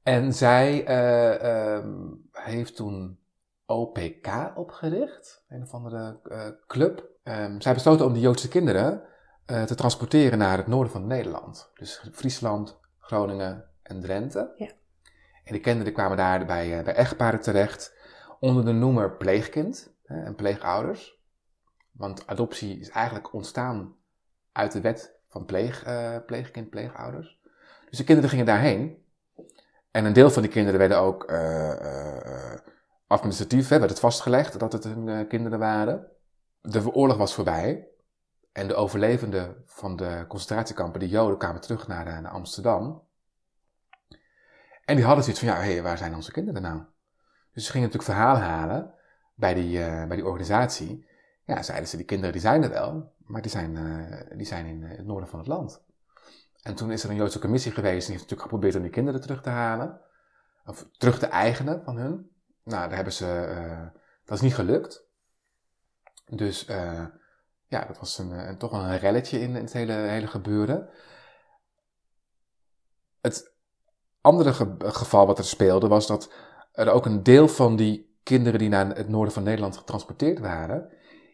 En 0.04 0.34
zij 0.34 0.86
eh, 0.86 1.76
ehm, 1.76 1.94
heeft 2.32 2.76
toen 2.76 3.20
OPK 3.66 4.52
opgericht, 4.56 5.44
een 5.50 5.62
of 5.62 5.74
andere 5.74 6.20
eh, 6.24 6.48
club. 6.68 7.10
Ehm, 7.24 7.60
zij 7.60 7.74
besloten 7.74 8.06
om 8.06 8.14
de 8.14 8.20
Joodse 8.20 8.48
kinderen 8.48 9.04
eh, 9.46 9.64
te 9.64 9.76
transporteren 9.76 10.38
naar 10.38 10.58
het 10.58 10.68
noorden 10.68 10.92
van 10.92 11.08
Nederland. 11.08 11.72
Dus 11.74 12.04
Friesland, 12.12 12.80
Groningen 13.00 13.66
en 13.84 14.02
Drenthe. 14.02 14.54
Ja. 14.56 14.72
En 15.44 15.54
die 15.54 15.60
kinderen 15.62 15.94
kwamen 15.94 16.18
daar 16.18 16.46
bij, 16.46 16.84
bij 16.84 16.96
echtparen 16.96 17.42
terecht 17.42 17.96
onder 18.40 18.66
de 18.66 18.72
noemer 18.72 19.18
pleegkind 19.18 19.94
hè, 20.04 20.24
en 20.24 20.36
pleegouders. 20.36 21.21
Want 21.92 22.28
adoptie 22.28 22.80
is 22.80 22.90
eigenlijk 22.90 23.34
ontstaan 23.34 23.96
uit 24.52 24.72
de 24.72 24.82
wet 24.82 25.20
van 25.28 25.46
pleeg, 25.46 25.84
eh, 25.84 26.18
pleegkind, 26.26 26.70
pleegouders. 26.70 27.40
Dus 27.90 27.98
de 27.98 28.04
kinderen 28.04 28.30
gingen 28.30 28.46
daarheen. 28.46 29.06
En 29.92 30.06
een 30.06 30.14
deel 30.14 30.30
van 30.30 30.42
die 30.42 30.52
kinderen 30.52 30.80
werden 30.80 31.00
ook 31.00 31.24
eh, 31.24 32.52
eh, 32.52 32.60
administratief, 33.08 33.68
werd 33.68 33.90
het 33.90 34.00
vastgelegd 34.00 34.60
dat 34.60 34.74
het 34.74 34.84
hun 34.84 35.28
kinderen 35.28 35.60
waren. 35.60 36.08
De 36.62 36.94
oorlog 36.94 37.18
was 37.18 37.34
voorbij. 37.34 37.88
En 38.52 38.68
de 38.68 38.76
overlevenden 38.76 39.64
van 39.66 39.96
de 39.96 40.26
concentratiekampen, 40.28 41.00
de 41.00 41.08
Joden, 41.08 41.38
kwamen 41.38 41.62
terug 41.62 41.88
naar, 41.88 42.22
naar 42.22 42.32
Amsterdam. 42.32 43.04
En 44.86 44.96
die 44.96 45.06
hadden 45.06 45.24
zoiets 45.24 45.44
van, 45.44 45.54
ja, 45.54 45.62
hé, 45.62 45.82
waar 45.82 45.98
zijn 45.98 46.16
onze 46.16 46.32
kinderen 46.32 46.62
nou? 46.62 46.82
Dus 47.54 47.66
ze 47.66 47.72
gingen 47.72 47.88
natuurlijk 47.88 48.14
verhaal 48.14 48.36
halen 48.36 48.94
bij 49.36 49.54
die, 49.54 49.78
bij 50.08 50.16
die 50.16 50.26
organisatie. 50.26 51.10
Ja, 51.46 51.64
zeiden 51.64 51.88
ze, 51.90 51.98
die 51.98 52.06
kinderen 52.06 52.32
die 52.32 52.42
zijn 52.42 52.64
er 52.64 52.70
wel, 52.70 53.14
maar 53.26 53.42
die 53.42 53.52
zijn, 53.52 53.78
eh, 53.78 54.38
die 54.38 54.46
zijn 54.46 54.66
in 54.66 54.84
eh, 54.84 54.98
het 54.98 55.06
noorden 55.06 55.30
van 55.30 55.40
het 55.40 55.48
land. 55.48 55.84
En 56.62 56.76
toen 56.76 56.92
is 56.92 57.04
er 57.04 57.10
een 57.10 57.16
Joodse 57.16 57.40
commissie 57.40 57.72
geweest 57.72 58.08
en 58.08 58.12
die 58.12 58.20
heeft 58.20 58.22
natuurlijk 58.22 58.42
geprobeerd 58.42 58.76
om 58.76 58.82
die 58.82 58.92
kinderen 58.92 59.22
terug 59.22 59.42
te 59.42 59.50
halen. 59.50 60.02
Of 60.66 60.88
terug 60.98 61.20
te 61.20 61.26
eigenen 61.26 61.84
van 61.84 61.98
hun. 61.98 62.32
Nou, 62.64 62.88
daar 62.88 62.96
hebben 62.96 63.14
ze, 63.14 63.28
eh, 63.28 63.88
dat 64.26 64.38
is 64.38 64.44
niet 64.44 64.56
gelukt. 64.56 65.06
Dus 66.26 66.66
ja, 67.68 67.86
dat 67.86 68.00
was 68.00 68.18
een, 68.18 68.58
toch 68.58 68.72
wel 68.72 68.82
een 68.82 68.98
relletje 68.98 69.40
in, 69.40 69.56
het 69.56 69.74
hele, 69.74 69.94
hele 69.94 70.28
gebeuren. 70.28 70.90
Het 73.22 73.54
andere 74.22 74.54
ge- 74.54 74.76
geval 74.80 75.26
wat 75.26 75.38
er 75.38 75.46
speelde 75.46 75.88
was 75.88 76.08
dat 76.08 76.34
er 76.72 76.90
ook 76.90 77.06
een 77.06 77.24
deel 77.24 77.48
van 77.48 77.76
die 77.76 78.20
kinderen 78.24 78.60
die 78.60 78.70
naar 78.70 78.96
het 78.96 79.08
noorden 79.10 79.34
van 79.34 79.44
Nederland 79.44 79.78
getransporteerd 79.78 80.40
waren, 80.40 80.92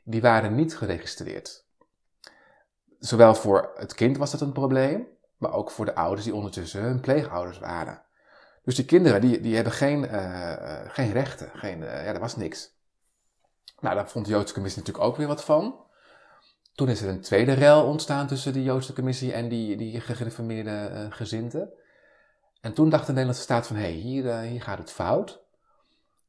die 0.10 0.22
waren 0.22 0.56
niet 0.56 0.78
geregistreerd. 0.78 1.66
Zowel 3.00 3.36
voor 3.36 3.72
het 3.76 3.94
kind 3.94 4.18
was 4.18 4.32
dat 4.32 4.42
een 4.42 4.52
probleem, 4.52 5.08
maar 5.38 5.54
ook 5.54 5.72
voor 5.72 5.86
de 5.86 5.96
ouders 5.96 6.24
die 6.24 6.36
ondertussen 6.36 6.82
hun 6.82 7.00
pleegouders 7.00 7.60
waren. 7.60 8.02
Dus 8.64 8.76
die 8.76 8.86
kinderen 8.86 9.22
die, 9.22 9.40
die 9.40 9.56
hebben 9.56 9.74
geen, 9.74 10.08
eh, 10.08 10.52
eh, 10.54 10.90
geen 10.92 11.12
rechten, 11.12 11.50
geen, 11.54 11.84
eh, 11.84 12.06
ja, 12.06 12.14
er 12.14 12.20
was 12.20 12.36
niks. 12.36 12.76
Nou, 13.80 13.96
daar 13.96 14.10
vond 14.10 14.26
de 14.26 14.32
Joodse 14.32 14.54
commissie 14.54 14.80
natuurlijk 14.80 15.08
ook 15.08 15.18
weer 15.18 15.28
wat 15.28 15.44
van. 15.44 15.86
Toen 16.76 16.90
is 16.90 17.02
er 17.02 17.10
een 17.10 17.22
tweede 17.22 17.54
rel 17.54 17.86
ontstaan 17.86 18.28
tussen 18.28 18.54
de 18.54 18.64
Joodse 18.64 18.94
commissie 18.94 19.34
en 19.34 19.50
die, 19.50 19.78
die 19.78 20.02
gereformeerde 20.02 20.70
eh, 20.70 21.06
gezinten. 21.10 21.74
En 22.62 22.74
toen 22.74 22.90
dacht 22.90 23.06
de 23.06 23.12
Nederlandse 23.12 23.44
staat 23.44 23.68
van, 23.68 23.76
hé, 23.76 23.82
hey, 23.82 23.92
hier, 23.92 24.40
hier 24.40 24.62
gaat 24.62 24.78
het 24.78 24.92
fout. 24.92 25.44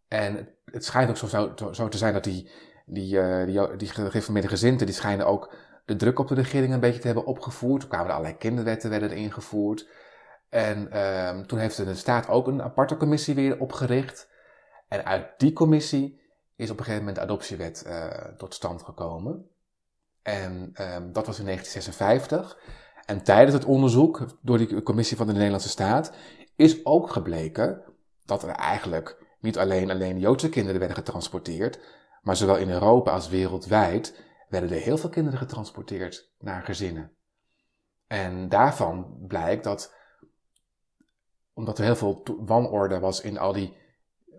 En 0.09 0.49
het, 0.65 0.85
schijnt 0.85 1.11
ook 1.11 1.17
zo, 1.17 1.55
zo 1.73 1.89
te 1.89 1.99
zijn 1.99 2.13
dat 2.13 2.25
die, 2.25 2.51
die, 2.89 3.21
eh, 3.21 3.47
die, 3.47 3.77
die 3.77 3.89
gereformeerde 3.89 4.49
gezinten, 4.49 4.87
die 4.87 4.95
schijnen 4.95 5.27
ook 5.27 5.55
de 5.85 5.97
druk 5.97 6.19
op 6.19 6.29
de 6.29 6.35
regering 6.35 6.73
een 6.73 6.81
beetje 6.81 7.01
te 7.01 7.07
hebben 7.07 7.27
opgevoerd. 7.27 7.81
Toen 7.81 7.89
kwamen 7.89 8.07
er 8.07 8.13
allerlei 8.13 8.39
kinderwetten 8.39 8.91
werden 8.91 9.11
er 9.11 9.17
ingevoerd. 9.17 9.89
En 10.49 10.91
ehm, 10.93 11.45
toen 11.47 11.59
heeft 11.59 11.77
de 11.77 11.95
staat 11.95 12.29
ook 12.29 12.47
een 12.47 12.63
aparte 12.63 12.97
commissie 12.97 13.35
weer 13.35 13.61
opgericht. 13.61 14.29
En 14.89 15.05
uit 15.05 15.27
die 15.37 15.53
commissie 15.53 16.21
is 16.57 16.71
op 16.71 16.79
een 16.79 16.85
gegeven 16.85 17.05
moment 17.05 17.17
de 17.17 17.23
adoptiewet 17.23 17.83
eh, 17.83 18.07
tot 18.37 18.55
stand 18.55 18.83
gekomen. 18.83 19.51
En 20.23 20.71
ehm, 20.75 21.13
dat 21.13 21.27
was 21.27 21.39
in 21.39 21.45
1956. 21.45 22.59
En 23.05 23.23
tijdens 23.23 23.55
het 23.55 23.65
onderzoek 23.65 24.39
door 24.43 24.59
die 24.59 24.83
commissie 24.83 25.17
van 25.17 25.27
de 25.27 25.33
Nederlandse 25.33 25.69
staat 25.69 26.13
is 26.57 26.85
ook 26.85 27.11
gebleken 27.11 27.83
dat 28.25 28.43
er 28.43 28.49
eigenlijk 28.49 29.25
niet 29.41 29.59
alleen, 29.59 29.91
alleen 29.91 30.19
Joodse 30.19 30.49
kinderen 30.49 30.79
werden 30.79 30.97
getransporteerd, 30.97 31.81
maar 32.29 32.37
zowel 32.37 32.57
in 32.57 32.71
Europa 32.71 33.13
als 33.13 33.29
wereldwijd 33.29 34.25
werden 34.49 34.71
er 34.71 34.81
heel 34.81 34.99
veel 34.99 35.09
kinderen 35.09 35.39
getransporteerd 35.39 36.33
naar 36.39 36.63
gezinnen. 36.63 37.13
En 38.07 38.49
daarvan 38.49 39.17
blijkt 39.27 39.65
dat, 39.65 39.95
omdat 41.53 41.79
er 41.79 41.85
heel 41.85 41.97
veel 41.97 42.23
wanorde 42.39 42.99
was 42.99 43.21
in 43.21 43.39
al 43.39 43.53
die 43.53 43.77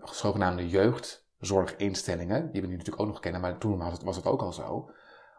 zogenaamde 0.04 0.70
jeugdzorginstellingen, 0.70 2.52
die 2.52 2.62
we 2.62 2.68
nu 2.68 2.76
natuurlijk 2.76 3.02
ook 3.02 3.08
nog 3.08 3.20
kennen, 3.20 3.42
maar 3.42 3.58
toen 3.58 3.78
was 3.78 3.92
het, 3.92 4.04
was 4.04 4.16
het 4.16 4.26
ook 4.26 4.42
al 4.42 4.54
zo, 4.54 4.92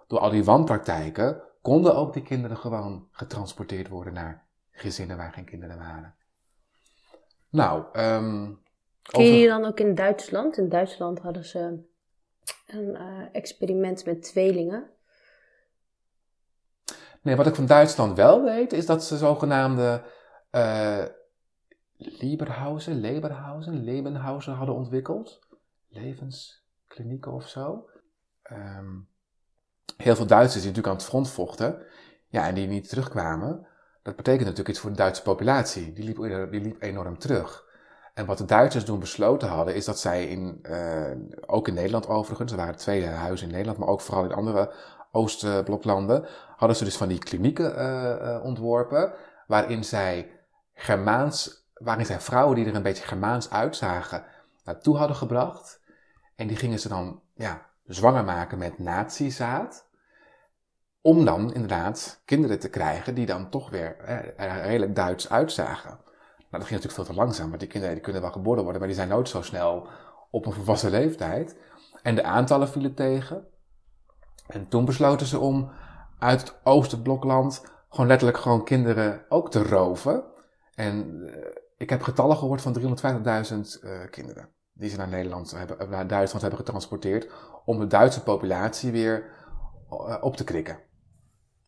door 0.07 0.19
al 0.19 0.31
die 0.31 0.45
wanpraktijken 0.45 1.43
konden 1.63 1.97
ook 1.97 2.13
die 2.13 2.23
kinderen 2.23 2.57
gewoon 2.57 3.09
getransporteerd 3.11 3.89
worden 3.89 4.13
naar 4.13 4.47
gezinnen 4.71 5.17
waar 5.17 5.33
geen 5.33 5.45
kinderen 5.45 5.79
waren. 5.79 6.15
Nou, 7.49 7.85
Ken 7.93 9.23
je 9.23 9.29
over- 9.29 9.39
die 9.39 9.49
dan 9.49 9.65
ook 9.65 9.81
in 9.81 9.95
Duitsland? 9.95 10.57
In 10.57 10.69
Duitsland 10.69 11.19
hadden 11.19 11.45
ze 11.45 11.89
een 12.67 12.97
eh, 12.97 13.23
experiment 13.33 14.05
met 14.05 14.23
tweelingen. 14.23 14.91
Nee, 17.23 17.37
wat 17.37 17.47
ik 17.47 17.55
van 17.55 17.67
Duitsland 17.67 18.17
wel 18.17 18.43
weet, 18.43 18.73
is 18.73 18.87
dat 18.87 19.05
ze 19.05 19.17
zogenaamde 19.17 20.03
eh 20.51 21.05
Lieberhausen, 22.03 23.01
Leberhausen, 23.01 23.85
Lebenhausen 23.85 24.53
hadden 24.53 24.75
ontwikkeld. 24.75 25.41
Levensklinieken 25.89 27.33
of 27.33 27.49
zo. 27.49 27.89
Ehm, 28.43 28.99
heel 29.97 30.17
veel 30.17 30.27
Duitsers 30.27 30.63
die 30.63 30.73
natuurlijk 30.73 30.87
aan 30.87 31.01
het 31.01 31.11
front 31.11 31.31
vochten, 31.31 31.83
ja, 32.29 32.47
en 32.47 32.55
die 32.55 32.67
niet 32.67 32.89
terugkwamen. 32.89 33.67
Dat 34.03 34.17
betekent 34.17 34.43
natuurlijk 34.43 34.69
iets 34.69 34.79
voor 34.79 34.91
de 34.91 34.97
Duitse 34.97 35.23
populatie. 35.23 35.93
Die 35.93 36.05
liep, 36.05 36.51
die 36.51 36.61
liep 36.61 36.83
enorm 36.83 37.19
terug. 37.19 37.69
En 38.15 38.27
wat 38.27 38.39
de 38.39 38.45
Duitsers 38.45 38.85
toen 38.85 38.99
besloten 38.99 39.49
hadden, 39.49 39.75
is 39.75 39.85
dat 39.85 39.99
zij 39.99 40.27
in, 40.27 40.59
eh, 40.63 41.11
ook 41.47 41.69
in 41.69 41.75
Nederland 41.75 42.09
overigens, 42.09 42.53
er 42.53 42.59
waren 42.59 42.77
twee 42.77 43.07
huizen 43.07 43.47
in 43.47 43.53
Nederland, 43.53 43.79
maar 43.79 43.89
ook 43.89 44.01
vooral 44.01 44.25
in 44.25 44.33
andere 44.33 44.73
Oostbloklanden, 45.13 46.27
hadden 46.57 46.77
ze 46.77 46.85
dus 46.85 46.97
van 46.97 47.09
die 47.09 47.19
klinieken 47.19 47.77
eh, 47.77 48.35
eh, 48.35 48.45
ontworpen, 48.45 49.13
waarin 49.47 49.85
zij 49.85 50.31
Germaans, 50.75 51.69
waarin 51.75 52.07
zij 52.07 52.21
vrouwen 52.21 52.57
die 52.57 52.67
er 52.67 52.75
een 52.75 52.83
beetje 52.83 53.07
Germaans 53.07 53.51
uitzagen, 53.51 54.25
naartoe 54.65 54.97
hadden 54.97 55.17
gebracht. 55.17 55.81
En 56.37 56.47
die 56.47 56.57
gingen 56.57 56.79
ze 56.79 56.89
dan 56.89 57.21
ja, 57.35 57.67
zwanger 57.85 58.25
maken 58.25 58.59
met 58.59 58.79
nazizaad. 58.79 59.89
Om 61.03 61.25
dan 61.25 61.53
inderdaad 61.53 62.23
kinderen 62.25 62.59
te 62.59 62.69
krijgen 62.69 63.15
die 63.15 63.27
dan 63.27 63.51
toch 63.51 63.71
weer 63.71 63.97
eh, 63.97 64.65
redelijk 64.65 64.95
Duits 64.95 65.31
uitzagen. 65.31 65.99
Nou, 66.51 66.63
dat 66.63 66.71
ging 66.71 66.83
natuurlijk 66.83 67.09
veel 67.09 67.15
te 67.15 67.21
langzaam, 67.21 67.49
want 67.49 67.61
die 67.61 67.69
kinderen 67.69 67.95
die 67.95 68.05
kunnen 68.05 68.23
wel 68.23 68.33
geboren 68.33 68.63
worden, 68.63 68.79
maar 68.79 68.89
die 68.89 68.99
zijn 68.99 69.09
nooit 69.09 69.29
zo 69.29 69.43
snel 69.43 69.89
op 70.31 70.47
een 70.47 70.53
volwassen 70.53 70.91
leeftijd. 70.91 71.57
En 72.03 72.15
de 72.15 72.23
aantallen 72.23 72.69
vielen 72.69 72.95
tegen. 72.95 73.49
En 74.47 74.69
toen 74.69 74.85
besloten 74.85 75.27
ze 75.27 75.39
om 75.39 75.71
uit 76.19 76.41
het 76.41 76.59
Oosterblokland 76.65 77.63
gewoon 77.89 78.07
letterlijk 78.07 78.39
gewoon 78.39 78.65
kinderen 78.65 79.25
ook 79.29 79.51
te 79.51 79.63
roven. 79.63 80.25
En 80.75 81.23
eh, 81.27 81.57
ik 81.77 81.91
heb 81.91 82.03
getallen 82.03 82.37
gehoord 82.37 82.63
van 82.63 82.79
350.000 82.79 83.83
eh, 83.83 84.11
kinderen 84.11 84.49
die 84.73 84.91
ze 84.91 84.97
naar, 84.97 85.09
Nederland 85.09 85.51
hebben, 85.51 85.91
naar 85.91 86.07
Duitsland 86.07 86.41
hebben 86.43 86.61
getransporteerd 86.61 87.31
om 87.65 87.79
de 87.79 87.87
Duitse 87.87 88.23
populatie 88.23 88.93
weer 88.93 89.31
eh, 89.91 90.17
op 90.21 90.37
te 90.37 90.45
krikken. 90.45 90.79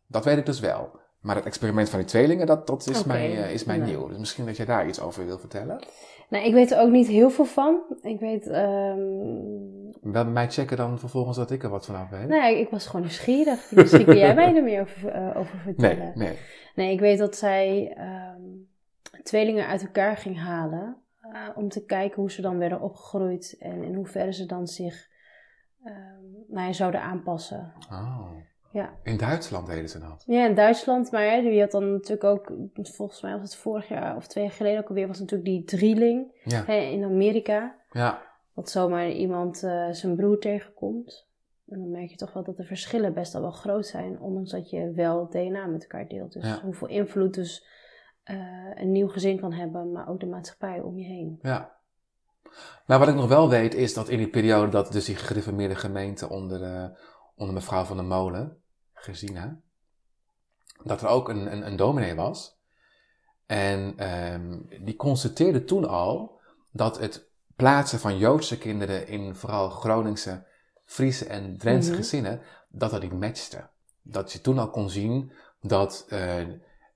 Dat 0.07 0.25
weet 0.25 0.39
ik 0.39 0.47
dus 0.47 0.61
wel. 0.61 1.01
Maar 1.23 1.37
het 1.37 1.45
experiment 1.45 1.89
van 1.89 1.99
die 1.99 2.09
tweelingen, 2.09 2.47
dat, 2.47 2.67
dat 2.67 2.87
is 2.87 3.05
mij, 3.05 3.43
eh, 3.45 3.53
is 3.53 3.65
mij 3.65 3.77
nee. 3.79 3.87
nieuw. 3.91 4.09
Dus 4.09 4.19
misschien 4.19 4.47
dat 4.47 4.57
jij 4.57 4.67
daar 4.67 4.89
iets 4.89 5.01
over 5.01 5.27
wil 5.27 5.39
vertellen. 5.39 5.85
Nou, 6.29 6.45
ik 6.45 6.53
weet 6.53 6.71
er 6.71 6.81
ook 6.81 6.91
niet 6.91 7.07
heel 7.07 7.31
veel 7.31 7.45
van. 7.45 7.81
Ik 8.03 8.21
weet, 8.21 8.47
ehm 8.47 9.01
Wel 10.01 10.25
bij 10.25 10.33
mij 10.33 10.51
checken 10.51 10.77
dan 10.77 10.99
vervolgens 10.99 11.37
dat 11.37 11.51
ik 11.51 11.63
er 11.63 11.69
wat 11.71 11.87
vanaf 11.87 12.09
weet. 12.11 12.29
ja, 12.29 12.47
ik 12.47 12.69
was 12.71 12.87
gewoon 12.87 13.01
nieuwsgierig. 13.01 13.71
Misschien 13.73 14.05
kun 14.05 14.17
jij 14.17 14.35
mij 14.35 14.57
er 14.57 14.63
meer 14.63 14.81
over, 14.81 15.09
eh, 15.09 15.37
over 15.37 15.59
vertellen. 15.59 16.13
nee, 16.15 16.29
nee. 16.29 16.39
Nee, 16.75 16.93
ik 16.93 17.01
weet 17.01 17.19
dat 17.19 17.37
zij 17.37 17.95
ehm, 17.97 18.41
tweelingen 19.23 19.67
uit 19.67 19.83
elkaar 19.83 20.17
ging 20.17 20.39
halen. 20.39 20.97
eh, 21.21 21.49
om 21.55 21.69
te 21.69 21.85
kijken 21.85 22.21
hoe 22.21 22.31
ze 22.31 22.43
dan 22.43 22.59
werden 22.59 22.81
opgegroeid. 22.81 23.57
En 23.59 23.83
in 23.83 23.95
hoeverre 23.95 24.33
ze 24.33 24.47
dan 24.47 24.67
zich 24.67 25.09
ehm, 25.85 26.23
nou 26.49 26.67
ja, 26.67 26.73
zouden 26.73 27.03
aanpassen. 27.03 27.73
Oh. 27.91 28.31
Ja. 28.73 28.91
In 29.03 29.17
Duitsland 29.17 29.67
deden 29.67 29.89
ze 29.89 29.99
dat. 29.99 30.25
ja, 30.27 30.47
in 30.49 30.55
Duitsland. 30.55 31.11
Maar 31.11 31.25
hè, 31.31 31.41
die 31.41 31.61
had 31.61 31.71
dan 31.71 31.93
natuurlijk 31.93 32.25
ook, 32.25 32.53
volgens 32.75 33.23
mij 33.23 33.33
was 33.33 33.43
het 33.43 33.57
vorig 33.57 33.89
jaar 33.89 34.17
of 34.17 34.27
twee 34.27 34.45
jaar 34.45 34.53
geleden 34.53 34.81
ook 34.81 34.89
alweer, 34.89 35.07
was 35.07 35.19
natuurlijk 35.19 35.49
die 35.51 35.65
drieling 35.65 36.41
Ja, 36.45 36.65
hè, 36.65 36.77
in 36.77 37.05
Amerika. 37.05 37.75
ja, 37.91 38.23
Dat 38.55 38.71
zomaar 38.71 39.11
iemand 39.11 39.63
eh, 39.63 39.91
zijn 39.91 40.17
broer 40.17 40.39
tegenkomt. 40.39 41.27
En 41.69 41.79
dan 41.79 41.91
merk 41.91 42.11
je 42.11 42.17
toch 42.17 42.33
wel 42.33 42.45
dat 42.45 42.57
de 42.57 42.65
verschillen 42.65 43.15
best 43.15 43.35
al 43.35 43.41
wel 43.41 43.51
groot 43.51 43.87
zijn. 43.87 44.21
Ondanks 44.21 44.51
dat 44.51 44.71
je 44.71 44.93
wel 44.93 45.29
DNA 45.31 45.67
met 45.67 45.83
elkaar 45.83 46.09
deelt. 46.09 46.33
Dus 46.33 46.45
Ja. 46.45 46.61
hoeveel 46.63 46.89
invloed 46.89 47.35
dus 47.35 47.67
eh, 48.23 48.37
een 48.75 48.93
nieuw 48.93 49.09
gezin 49.09 49.41
kan 49.41 49.53
hebben. 49.53 49.93
Maar 49.93 50.09
ook 50.09 50.21
de 50.21 50.27
maatschappij 50.27 50.81
om 50.81 50.99
je 50.99 51.05
heen. 51.05 51.39
ja. 51.43 51.81
Nou, 52.87 53.01
wat 53.01 53.09
ik 53.09 53.15
nog 53.15 53.29
wel 53.29 53.49
weet 53.49 53.75
is 53.75 53.95
dat 53.95 54.09
in 54.09 54.19
die 54.19 54.29
periode 54.29 54.71
dat 54.71 54.93
dus 54.93 55.05
die 55.05 55.17
gereformeerde 55.17 55.75
gemeente 55.75 56.29
onder, 56.29 56.63
eh, 56.63 56.85
onder 57.37 57.55
mevrouw 57.55 57.85
van 57.85 57.97
der 57.97 58.07
Molen, 58.07 58.62
Gesina, 59.03 59.61
dat 60.83 61.03
er 61.03 61.09
ook 61.09 61.29
een, 61.29 61.53
een, 61.53 61.67
een 61.67 61.77
dominee 61.77 62.15
was. 62.15 62.61
En 63.47 63.95
ehm, 63.97 64.59
die 64.85 64.97
constateerde 64.97 65.65
toen 65.65 65.89
al 65.89 66.41
dat 66.71 66.99
het 66.99 67.31
plaatsen 67.57 67.99
van 67.99 68.19
Joodse 68.19 68.59
kinderen 68.59 69.07
in 69.07 69.35
vooral 69.35 69.71
Groningse, 69.71 70.45
Friese 70.85 71.27
en 71.27 71.57
Drentse 71.59 71.91
Mhm. 71.91 71.99
gezinnen, 72.01 72.41
dat 72.69 72.91
dat 72.91 73.03
niet 73.03 73.21
matchte. 73.21 73.69
Dat 74.03 74.33
je 74.33 74.41
toen 74.41 74.59
al 74.59 74.71
kon 74.71 74.91
zien 74.91 75.33
dat 75.61 76.07
eh, 76.09 76.35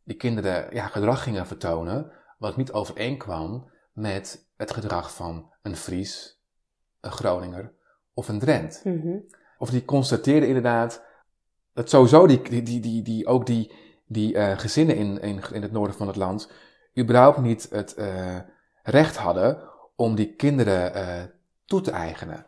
die 0.04 0.16
kinderen 0.16 0.74
ja, 0.74 0.86
gedrag 0.86 1.22
gingen 1.22 1.46
vertonen 1.46 2.12
wat 2.38 2.56
niet 2.56 2.72
overeenkwam 2.72 3.70
met 3.92 4.46
het 4.56 4.72
gedrag 4.72 5.14
van 5.14 5.52
een 5.62 5.76
Fries, 5.76 6.40
een 7.00 7.10
Groninger 7.10 7.72
of 8.14 8.28
een 8.28 8.38
Drent. 8.38 8.80
Mhm. 8.84 9.16
Of 9.58 9.70
die 9.70 9.84
constateerde 9.84 10.46
inderdaad 10.46 11.04
dat 11.76 11.90
sowieso 11.90 12.26
die, 12.26 12.62
die, 12.62 12.80
die, 12.80 13.02
die, 13.02 13.26
ook 13.26 13.46
die, 13.46 13.72
die 14.06 14.34
eh, 14.34 14.58
gezinnen 14.58 14.96
in, 14.96 15.20
in, 15.20 15.42
in 15.52 15.62
het 15.62 15.72
noorden 15.72 15.96
van 15.96 16.06
het 16.06 16.16
land 16.16 16.50
überhaupt 16.98 17.38
niet 17.38 17.66
het 17.70 17.94
eh, 17.94 18.36
recht 18.82 19.16
hadden 19.16 19.62
om 19.96 20.14
die 20.14 20.34
kinderen 20.34 20.94
eh, 20.94 21.24
toe 21.64 21.80
te 21.80 21.90
eigenen. 21.90 22.46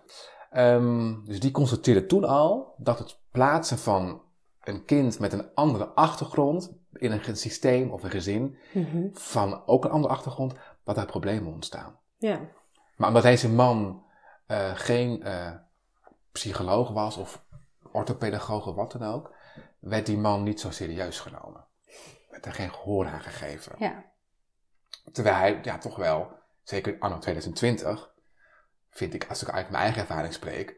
Ehm, 0.50 1.24
dus 1.24 1.40
die 1.40 1.50
constateerde 1.50 2.06
toen 2.06 2.24
al 2.24 2.74
dat 2.78 2.98
het 2.98 3.18
plaatsen 3.30 3.78
van 3.78 4.22
een 4.62 4.84
kind 4.84 5.18
met 5.18 5.32
een 5.32 5.54
andere 5.54 5.86
achtergrond 5.86 6.72
in 6.92 7.12
een 7.12 7.36
systeem 7.36 7.90
of 7.90 8.02
een 8.02 8.10
gezin 8.10 8.56
Mhm. 8.72 9.08
van 9.12 9.62
ook 9.66 9.84
een 9.84 9.90
andere 9.90 10.14
achtergrond, 10.14 10.54
dat 10.84 10.94
daar 10.94 11.06
problemen 11.06 11.52
ontstaan. 11.52 11.98
Ja. 12.18 12.40
Maar 12.96 13.08
omdat 13.08 13.22
deze 13.22 13.48
man 13.48 14.02
geen 14.74 15.24
psycholoog 16.32 16.90
was 16.90 17.16
of 17.16 17.46
orthopedagoog 17.98 18.74
wat 18.74 18.92
dan 18.92 19.02
ook, 19.02 19.34
werd 19.78 20.06
die 20.06 20.18
man 20.18 20.42
niet 20.42 20.60
zo 20.60 20.70
serieus 20.70 21.20
genomen. 21.20 21.64
Werd 22.30 22.46
er 22.46 22.52
geen 22.52 22.72
gehoor 22.72 23.06
aan 23.06 23.20
gegeven. 23.20 23.72
ja. 23.78 24.04
Terwijl 25.12 25.36
hij 25.36 25.58
ja, 25.62 25.78
toch 25.78 25.96
wel, 25.96 26.28
zeker 26.62 26.96
anno 26.98 27.18
2020, 27.18 28.10
vind 28.90 29.14
ik, 29.14 29.26
als 29.28 29.42
ik 29.42 29.48
uit 29.50 29.70
mijn 29.70 29.82
eigen 29.82 30.00
ervaring 30.00 30.32
spreek, 30.32 30.76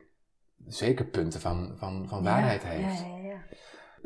zeker 0.66 1.04
punten 1.04 1.40
van, 1.40 1.74
van, 1.76 2.08
van 2.08 2.22
waarheid 2.24 2.62
Ja, 2.62 2.68
heeft. 2.68 3.00
Ja. 3.00 3.42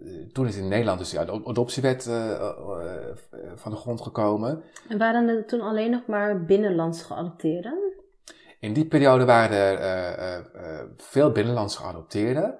Eh, 0.04 0.32
Toen 0.32 0.46
is 0.46 0.56
in 0.56 0.68
Nederland 0.68 0.98
dus 0.98 1.10
die 1.10 1.20
ad- 1.20 1.46
adoptiewet 1.46 2.06
eh, 2.06 2.30
eh, 2.34 3.16
van 3.54 3.70
de 3.72 3.76
grond 3.76 4.00
gekomen. 4.00 4.64
En 4.88 4.98
waren 4.98 5.28
er 5.28 5.46
toen 5.46 5.60
alleen 5.60 5.90
nog 5.90 6.06
maar 6.06 6.44
binnenlands 6.44 7.02
geadopteerden? 7.02 7.92
In 8.60 8.72
die 8.72 8.86
periode 8.86 9.24
waren 9.24 9.78
er 9.80 10.46
veel 10.96 11.32
binnenlands 11.32 11.76
geadopteerden. 11.76 12.58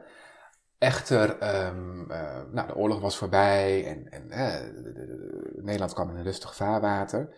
Echter, 0.85 1.39
ehm, 1.39 2.11
eh, 2.11 2.41
nou, 2.53 2.67
de 2.67 2.75
oorlog 2.77 3.01
was 3.01 3.17
voorbij 3.17 3.87
en, 3.87 4.11
en 4.11 4.29
de- 4.29 4.83
de- 4.83 4.93
de- 4.93 5.51
Nederland 5.63 5.93
kwam 5.95 6.11
in 6.11 6.17
een 6.17 6.23
rustig 6.23 6.55
vaarwater. 6.57 7.35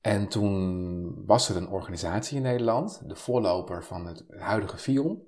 En 0.00 0.28
toen 0.28 1.24
was 1.26 1.48
er 1.48 1.56
een 1.56 1.68
organisatie 1.68 2.36
in 2.36 2.42
Nederland, 2.42 3.08
de 3.08 3.16
voorloper 3.16 3.84
van 3.84 4.06
het 4.06 4.24
huidige 4.38 4.78
FION. 4.78 5.22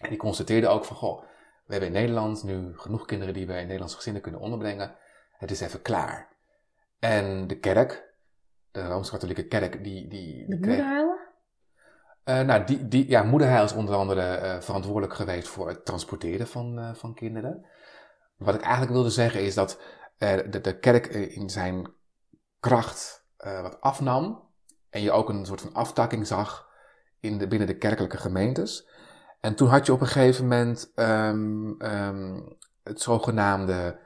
En 0.00 0.08
die 0.08 0.18
constateerde 0.18 0.68
ook 0.68 0.84
van, 0.84 0.96
goh, 0.96 1.20
we 1.66 1.72
hebben 1.72 1.88
in 1.88 1.94
Nederland 1.94 2.44
nu 2.44 2.72
genoeg 2.78 3.04
kinderen 3.04 3.34
die 3.34 3.46
we 3.46 3.52
in 3.52 3.62
Nederlandse 3.66 3.96
gezinnen 3.96 4.22
kunnen 4.22 4.40
onderbrengen. 4.40 4.94
Het 5.32 5.50
is 5.50 5.60
even 5.60 5.82
klaar. 5.82 6.28
En 6.98 7.46
de 7.46 7.58
kerk, 7.58 8.12
de 8.70 8.86
Rooms-Katholieke 8.86 9.46
kerk, 9.46 9.84
die... 9.84 10.08
die, 10.08 10.46
De 10.46 10.56
die 10.56 10.60
kreeg- 10.60 10.78
eh, 12.24 12.40
nou, 12.40 12.64
die, 12.64 12.88
die, 12.88 13.08
ja, 13.08 13.22
is 13.62 13.72
onder 13.72 13.94
andere 13.94 14.20
eh, 14.20 14.60
verantwoordelijk 14.60 15.14
geweest 15.14 15.48
voor 15.48 15.68
het 15.68 15.84
transporteren 15.84 16.46
van, 16.46 16.78
eh, 16.78 16.94
van 16.94 17.14
kinderen. 17.14 17.66
Wat 18.36 18.54
ik 18.54 18.60
eigenlijk 18.60 18.92
wilde 18.92 19.10
zeggen 19.10 19.42
is 19.42 19.54
dat 19.54 19.80
de, 20.18 20.60
de 20.62 20.78
kerk 20.78 21.06
in 21.06 21.50
zijn 21.50 21.92
kracht 22.60 23.26
wat 23.36 23.80
afnam. 23.80 24.42
En 24.90 25.02
je 25.02 25.12
ook 25.12 25.28
een 25.28 25.46
soort 25.46 25.60
van 25.60 25.72
aftakking 25.72 26.26
zag 26.26 26.68
in 27.20 27.38
de, 27.38 27.48
binnen 27.48 27.68
de 27.68 27.76
kerkelijke 27.76 28.16
gemeentes. 28.16 28.88
En 29.40 29.54
toen 29.54 29.68
had 29.68 29.86
je 29.86 29.92
op 29.92 30.00
een 30.00 30.06
gegeven 30.06 30.42
moment 30.42 30.92
ehm, 30.94 31.72
ehm, 31.78 32.40
het 32.82 33.00
zogenaamde. 33.00 33.98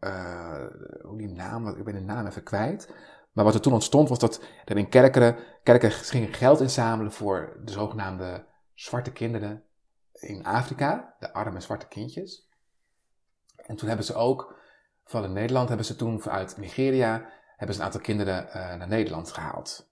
eh, 0.00 0.66
hoe 1.02 1.18
die 1.18 1.28
naam, 1.28 1.68
ik 1.68 1.84
ben 1.84 1.94
de 1.94 2.00
naam 2.00 2.26
even 2.26 2.42
kwijt. 2.42 2.94
Maar 3.32 3.44
wat 3.44 3.54
er 3.54 3.60
toen 3.60 3.72
ontstond 3.72 4.08
was 4.08 4.18
dat 4.18 4.42
er 4.64 4.76
in 4.76 4.88
kerken, 4.88 5.36
kerken 5.62 5.90
gingen 5.90 6.32
geld 6.32 6.60
inzamelen 6.60 7.12
voor 7.12 7.60
de 7.64 7.72
zogenaamde 7.72 8.46
zwarte 8.74 9.12
kinderen 9.12 9.64
in 10.12 10.44
Afrika, 10.44 11.14
de 11.18 11.32
arme 11.32 11.60
zwarte 11.60 11.88
kindjes. 11.88 12.48
En 13.56 13.76
toen 13.76 13.88
hebben 13.88 14.06
ze 14.06 14.14
ook, 14.14 14.60
in 15.12 15.32
Nederland, 15.32 15.68
hebben 15.68 15.86
ze 15.86 15.96
toen 15.96 16.20
vanuit 16.20 16.56
Nigeria, 16.56 17.30
hebben 17.56 17.74
ze 17.74 17.80
een 17.80 17.86
aantal 17.86 18.00
kinderen 18.00 18.50
eh, 18.50 18.74
naar 18.74 18.88
Nederland 18.88 19.32
gehaald. 19.32 19.90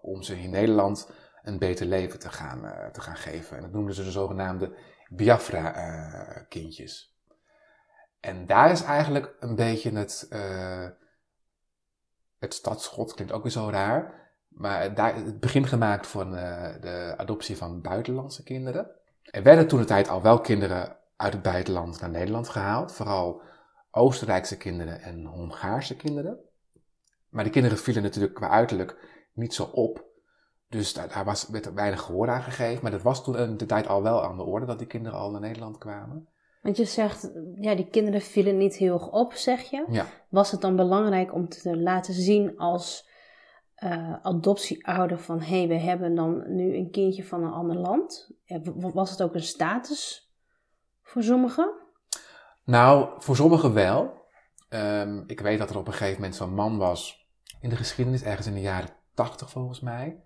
Om 0.00 0.22
ze 0.22 0.40
in 0.40 0.50
Nederland 0.50 1.10
een 1.42 1.58
beter 1.58 1.86
leven 1.86 2.18
te 2.18 2.28
gaan, 2.28 2.64
eh, 2.64 2.90
te 2.90 3.00
gaan 3.00 3.16
geven. 3.16 3.56
En 3.56 3.62
dat 3.62 3.72
noemden 3.72 3.94
ze 3.94 4.04
de 4.04 4.10
zogenaamde 4.10 4.76
Biafra-kindjes. 5.08 7.10
en 8.20 8.46
daar 8.46 8.70
is 8.70 8.82
eigenlijk 8.82 9.36
een 9.40 9.54
beetje 9.54 9.90
het, 9.90 10.26
eh, 10.30 10.86
het 12.42 12.54
stadschot, 12.54 13.14
klinkt 13.14 13.32
ook 13.32 13.42
weer 13.42 13.52
zo 13.52 13.68
raar. 13.70 14.20
Maar 14.48 14.94
daar 14.94 15.14
het 15.14 15.40
begin 15.40 15.66
gemaakt 15.66 16.06
van 16.06 16.36
eh, 16.36 16.80
de 16.80 17.14
adoptie 17.16 17.56
van 17.56 17.80
buitenlandse 17.80 18.42
kinderen. 18.42 18.90
Er 19.22 19.42
werden 19.42 19.68
toen 19.68 19.78
de 19.78 19.84
tijd 19.84 20.08
al 20.08 20.22
wel 20.22 20.40
kinderen 20.40 20.96
uit 21.16 21.32
het 21.32 21.42
buitenland 21.42 22.00
naar 22.00 22.10
Nederland 22.10 22.48
gehaald. 22.48 22.92
Vooral 22.92 23.42
Oostenrijkse 23.90 24.56
kinderen 24.56 25.00
en 25.00 25.24
Hongaarse 25.24 25.96
kinderen. 25.96 26.38
Maar 27.28 27.44
die 27.44 27.52
kinderen 27.52 27.78
vielen 27.78 28.02
natuurlijk 28.02 28.34
qua 28.34 28.48
uiterlijk 28.48 28.96
niet 29.32 29.54
zo 29.54 29.64
op. 29.64 30.04
Dus 30.68 30.92
daar, 30.92 31.24
was, 31.24 31.48
werd 31.48 31.66
er 31.66 31.74
weinig 31.74 32.00
gehoor 32.00 32.28
aan 32.30 32.42
gegeven. 32.42 32.82
Maar 32.82 32.90
dat 32.90 33.02
was 33.02 33.24
toen 33.24 33.36
in 33.36 33.56
de 33.56 33.66
tijd 33.66 33.86
al 33.86 34.02
wel 34.02 34.24
aan 34.24 34.36
de 34.36 34.42
orde 34.42 34.66
dat 34.66 34.78
die 34.78 34.86
kinderen 34.86 35.18
al 35.18 35.30
naar 35.30 35.40
Nederland 35.40 35.78
kwamen. 35.78 36.28
Want 36.62 36.76
je 36.76 36.84
zegt, 36.84 37.32
ja, 37.54 37.74
die 37.74 37.88
kinderen 37.88 38.20
vielen 38.20 38.56
niet 38.56 38.76
heel 38.76 38.94
erg 38.94 39.10
op, 39.10 39.32
zeg 39.32 39.60
je. 39.60 39.84
Ja. 39.88 40.06
Was 40.28 40.50
het 40.50 40.60
dan 40.60 40.76
belangrijk 40.76 41.34
om 41.34 41.48
te 41.48 41.76
laten 41.76 42.14
zien 42.14 42.58
als 42.58 43.10
eh, 43.74 44.14
adoptieouder 44.22 45.18
van... 45.18 45.40
hé, 45.40 45.58
hey, 45.58 45.68
we 45.68 45.74
hebben 45.74 46.14
dan 46.14 46.54
nu 46.54 46.76
een 46.76 46.90
kindje 46.90 47.24
van 47.24 47.42
een 47.44 47.52
ander 47.52 47.76
land? 47.76 48.30
Was 48.74 49.10
het 49.10 49.22
ook 49.22 49.34
een 49.34 49.42
status 49.42 50.30
voor 51.02 51.22
sommigen? 51.22 51.72
Nou, 52.64 53.08
voor 53.18 53.36
sommigen 53.36 53.74
wel. 53.74 54.20
Ehm, 54.68 55.22
ik 55.26 55.40
weet 55.40 55.58
dat 55.58 55.70
er 55.70 55.78
op 55.78 55.86
een 55.86 55.92
gegeven 55.92 56.14
moment 56.14 56.34
zo'n 56.34 56.54
man 56.54 56.78
was 56.78 57.28
in 57.60 57.68
de 57.68 57.76
geschiedenis, 57.76 58.22
ergens 58.22 58.46
in 58.46 58.54
de 58.54 58.60
jaren 58.60 58.90
tachtig 59.14 59.50
volgens 59.50 59.80
mij. 59.80 60.22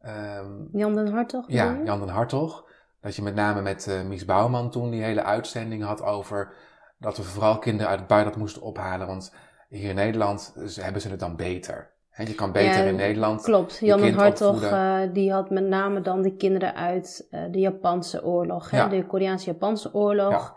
Ehm, 0.00 0.62
Jan 0.72 0.94
den 0.94 1.12
Hartog? 1.12 1.44
ja? 1.48 1.80
Jan 1.84 1.98
den 1.98 2.08
Hartog. 2.08 2.72
Dat 3.04 3.16
je 3.16 3.22
met 3.22 3.34
name 3.34 3.60
met 3.62 3.86
eh, 3.86 4.02
Mies 4.02 4.24
Bouwman 4.24 4.70
toen 4.70 4.90
die 4.90 5.02
hele 5.02 5.22
uitzending 5.22 5.82
had 5.84 6.02
over 6.02 6.52
dat 6.98 7.16
we 7.16 7.22
vooral 7.22 7.58
kinderen 7.58 7.88
uit 7.90 7.98
het 7.98 8.08
buitenland 8.08 8.42
moesten 8.42 8.62
ophalen, 8.62 9.06
want 9.06 9.34
hier 9.68 9.88
in 9.88 9.94
Nederland 9.94 10.54
hebben 10.80 11.00
ze 11.02 11.08
het 11.10 11.20
dan 11.20 11.36
beter. 11.36 11.92
Hè, 12.10 12.22
je 12.24 12.34
kan 12.34 12.52
beter 12.52 12.82
Ja, 12.82 12.88
in 12.88 12.96
Nederland. 12.96 13.42
Klopt, 13.42 13.78
Jan 13.78 14.12
Hartog 14.12 14.48
opvoeden. 14.54 15.02
eh, 15.02 15.12
die 15.12 15.32
had 15.32 15.50
met 15.50 15.64
name 15.64 16.00
dan 16.00 16.22
de 16.22 16.36
kinderen 16.36 16.74
uit 16.74 17.26
eh, 17.30 17.40
de 17.50 17.58
Japanse 17.58 18.24
oorlog, 18.24 18.70
Ja. 18.70 18.88
de 18.88 19.06
Koreaanse-Japanse 19.06 19.94
oorlog. 19.94 20.54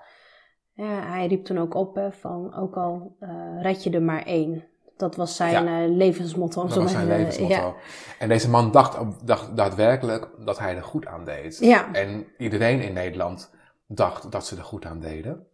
Ja, 0.74 0.86
hij 0.86 1.28
riep 1.28 1.46
toen 1.46 1.58
ook 1.58 1.74
op 1.74 1.96
hè, 1.96 2.12
van 2.12 2.56
ook 2.56 2.76
al 2.76 3.16
red 3.62 3.84
je 3.84 3.90
er 3.90 4.02
maar 4.02 4.24
één. 4.24 4.64
Dat 4.98 5.16
was 5.16 5.36
zijn 5.36 5.66
Ja. 5.66 5.82
eh, 5.84 5.90
levensmotto. 5.90 6.68
Dat 6.68 6.76
was 6.76 6.92
zijn 6.92 7.04
even- 7.06 7.18
levensmotto. 7.18 7.76
En 8.20 8.28
deze 8.30 8.50
man 8.50 8.72
dacht, 8.72 8.98
dacht 9.24 9.58
daadwerkelijk 9.58 10.30
dat 10.46 10.60
hij 10.60 10.76
er 10.76 10.84
goed 10.84 11.06
aan 11.06 11.26
deed. 11.26 11.58
Ja. 11.60 11.92
En 11.94 12.26
iedereen 12.38 12.82
in 12.82 12.94
Nederland 12.94 13.52
dacht 13.88 14.32
dat 14.32 14.46
ze 14.46 14.56
er 14.58 14.64
goed 14.64 14.86
aan 14.86 15.00
deden. 15.00 15.48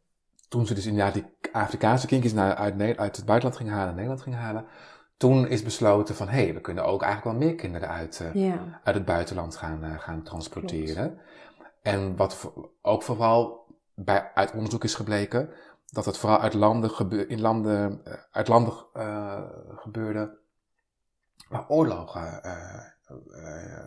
Toen 0.50 0.66
ze 0.66 0.74
dus 0.74 0.86
inderdaad 0.86 1.14
die 1.14 1.26
Afrikaanse 1.52 2.08
kindjes 2.08 2.34
naar, 2.34 2.56
uit, 2.56 3.16
het 3.16 3.26
buitenland 3.26 3.56
gingen 3.58 3.74
halen, 3.74 3.94
Nederland 3.94 4.22
gingen 4.22 4.40
halen. 4.40 4.66
Toen 5.18 5.48
is 5.48 5.64
besloten 5.64 6.16
van, 6.16 6.28
hé, 6.30 6.54
we 6.54 6.62
kunnen 6.62 6.86
ook 6.86 7.02
eigenlijk 7.02 7.38
wel 7.38 7.48
meer 7.48 7.58
kinderen 7.58 7.90
uit, 7.90 8.24
eh, 8.34 8.54
uit 8.84 8.96
het 8.96 9.06
buitenland 9.06 9.56
gaan, 9.56 9.84
eh, 9.84 10.00
gaan 10.00 10.24
transporteren. 10.24 11.20
En 11.82 12.16
wat 12.16 12.52
ook 12.82 13.04
vooral 13.04 13.66
bij, 13.96 14.32
uit 14.34 14.52
onderzoek 14.54 14.84
is 14.84 14.96
gebleken, 14.96 15.50
dat 15.94 16.06
het 16.06 16.18
vooral 16.18 16.40
uit 16.40 16.54
landen, 16.54 16.90
gebe- 16.90 17.28
in 17.28 17.42
landen, 17.42 18.02
eh, 18.06 18.14
uit 18.32 18.48
landen 18.48 18.74
eh, 18.94 19.42
gebeurde 19.76 20.38
waar 21.50 21.70
oorlogen 21.70 22.44
eh, 22.44 22.80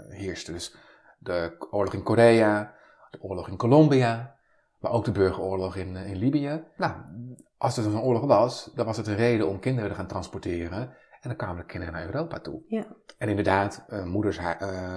heersten. 0.08 0.52
Dus 0.52 0.76
de 1.18 1.66
oorlog 1.70 1.94
in 1.94 2.02
Korea, 2.02 2.74
de 3.10 3.22
oorlog 3.22 3.48
in 3.48 3.56
Colombia, 3.56 4.36
maar 4.78 4.92
ook 4.92 5.04
de 5.04 5.12
burgeroorlog 5.12 5.76
in, 5.76 5.96
in 5.96 6.16
Libië. 6.16 6.64
Nou, 6.76 6.92
als 7.58 7.76
er 7.76 7.82
zo'n 7.82 8.00
oorlog 8.02 8.24
was, 8.24 8.70
dan 8.74 8.86
was 8.86 8.96
het 8.96 9.06
een 9.06 9.16
reden 9.16 9.48
om 9.48 9.58
kinderen 9.60 9.90
te 9.90 9.96
gaan 9.96 10.06
transporteren. 10.06 10.78
En 11.20 11.28
dan 11.32 11.36
kwamen 11.36 11.56
de 11.56 11.64
kinderen 11.66 11.94
naar 11.94 12.06
Europa 12.06 12.40
toe. 12.40 12.62
Ja. 12.68 12.86
En 13.18 13.28
inderdaad, 13.28 13.84
moeders, 14.04 14.38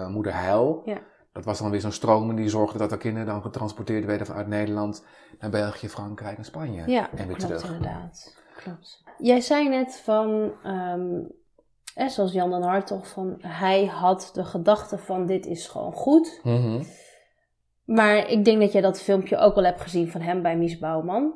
moeder 0.08 0.36
Heil, 0.36 0.82
Ja. 0.86 1.02
Dat 1.34 1.46
was 1.46 1.60
dan 1.60 1.72
weer 1.72 1.82
zo'n 1.82 1.92
stroming 1.92 2.38
die 2.38 2.50
zorgde 2.50 2.78
dat 2.78 2.89
de 2.89 2.98
kinderen 2.98 3.28
dan 3.28 3.42
getransporteerd 3.42 4.06
werden 4.06 4.28
vanuit 4.28 4.48
Nederland 4.48 5.06
naar 5.39 5.50
België, 5.50 5.89
Frankrijk 5.89 6.38
en 6.38 6.46
Spanje. 6.46 6.84
Ja, 6.88 7.10
en 7.12 7.28
weer 7.28 7.36
klopt 7.38 7.58
terug. 7.58 7.63
inderdaad. 7.65 8.38
Klopt. 8.56 9.04
Jij 9.18 9.42
zei 9.42 9.70
net 9.70 10.02
van, 10.04 10.52
eh, 11.96 12.08
zoals 12.08 12.32
Jan 12.32 12.50
den 12.50 12.63
Hartog, 12.63 13.08
van 13.08 13.36
hij 13.39 13.86
had 13.86 14.30
de 14.34 14.46
gedachte 14.46 14.98
van 14.98 15.26
dit 15.26 15.46
is 15.46 15.68
gewoon 15.68 15.94
goed. 15.94 16.39
Mhm. 16.44 16.84
Maar 17.86 18.28
ik 18.28 18.46
denk 18.46 18.60
dat 18.60 18.72
jij 18.72 18.82
dat 18.82 19.02
filmpje 19.02 19.38
ook 19.38 19.56
wel 19.56 19.63
hebt 19.63 19.82
gezien 19.82 20.12
van 20.12 20.22
hem 20.22 20.42
bij 20.42 20.58
Mies 20.58 20.78
Bouwman. 20.80 21.34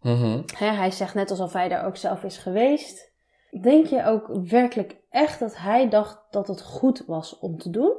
Mhm. 0.00 0.42
Hè, 0.56 0.66
hij 0.66 0.90
zegt 0.90 1.14
net 1.14 1.30
alsof 1.30 1.52
hij 1.52 1.68
daar 1.68 1.86
ook 1.86 1.96
zelf 1.96 2.24
is 2.24 2.38
geweest. 2.38 3.12
Denk 3.62 3.86
je 3.86 4.04
ook 4.04 4.30
werkelijk 4.48 4.96
echt 5.10 5.38
dat 5.38 5.56
hij 5.56 5.88
dacht 5.88 6.18
dat 6.30 6.46
het 6.46 6.62
goed 6.62 7.04
was 7.06 7.38
om 7.38 7.58
te 7.58 7.70
doen? 7.70 7.94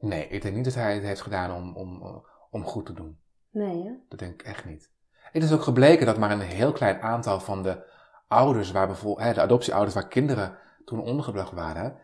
Nee, 0.00 0.28
ik 0.28 0.42
denk 0.42 0.54
niet 0.54 0.64
dat 0.64 0.74
hij 0.74 0.94
het 0.94 1.02
heeft 1.02 1.20
gedaan 1.20 1.52
om, 1.52 1.76
om, 1.76 2.22
om 2.50 2.64
goed 2.64 2.86
te 2.86 2.92
doen. 2.92 3.18
Nee, 3.50 3.84
hè? 3.84 3.92
Dat 4.08 4.18
denk 4.18 4.32
ik 4.32 4.42
echt 4.42 4.64
niet. 4.64 4.90
Het 5.10 5.42
is 5.42 5.52
ook 5.52 5.62
gebleken 5.62 6.06
dat 6.06 6.18
maar 6.18 6.30
een 6.30 6.40
heel 6.40 6.72
klein 6.72 7.00
aantal 7.00 7.40
van 7.40 7.62
de 7.62 7.84
ouders, 8.28 8.70
waar 8.70 8.86
bijvoorbeeld, 8.86 9.26
hè, 9.26 9.34
de 9.34 9.40
adoptieouders 9.40 9.94
waar 9.94 10.08
kinderen 10.08 10.56
toen 10.84 11.00
ondergebracht 11.00 11.52
waren, 11.52 11.96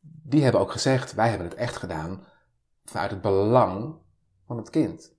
die 0.00 0.42
hebben 0.42 0.60
ook 0.60 0.70
gezegd, 0.72 1.14
wij 1.14 1.28
hebben 1.28 1.46
het 1.48 1.56
echt 1.56 1.76
gedaan 1.76 2.24
vanuit 2.84 3.10
het 3.10 3.20
belang 3.20 3.94
van 4.46 4.56
het 4.56 4.70
kind. 4.70 5.14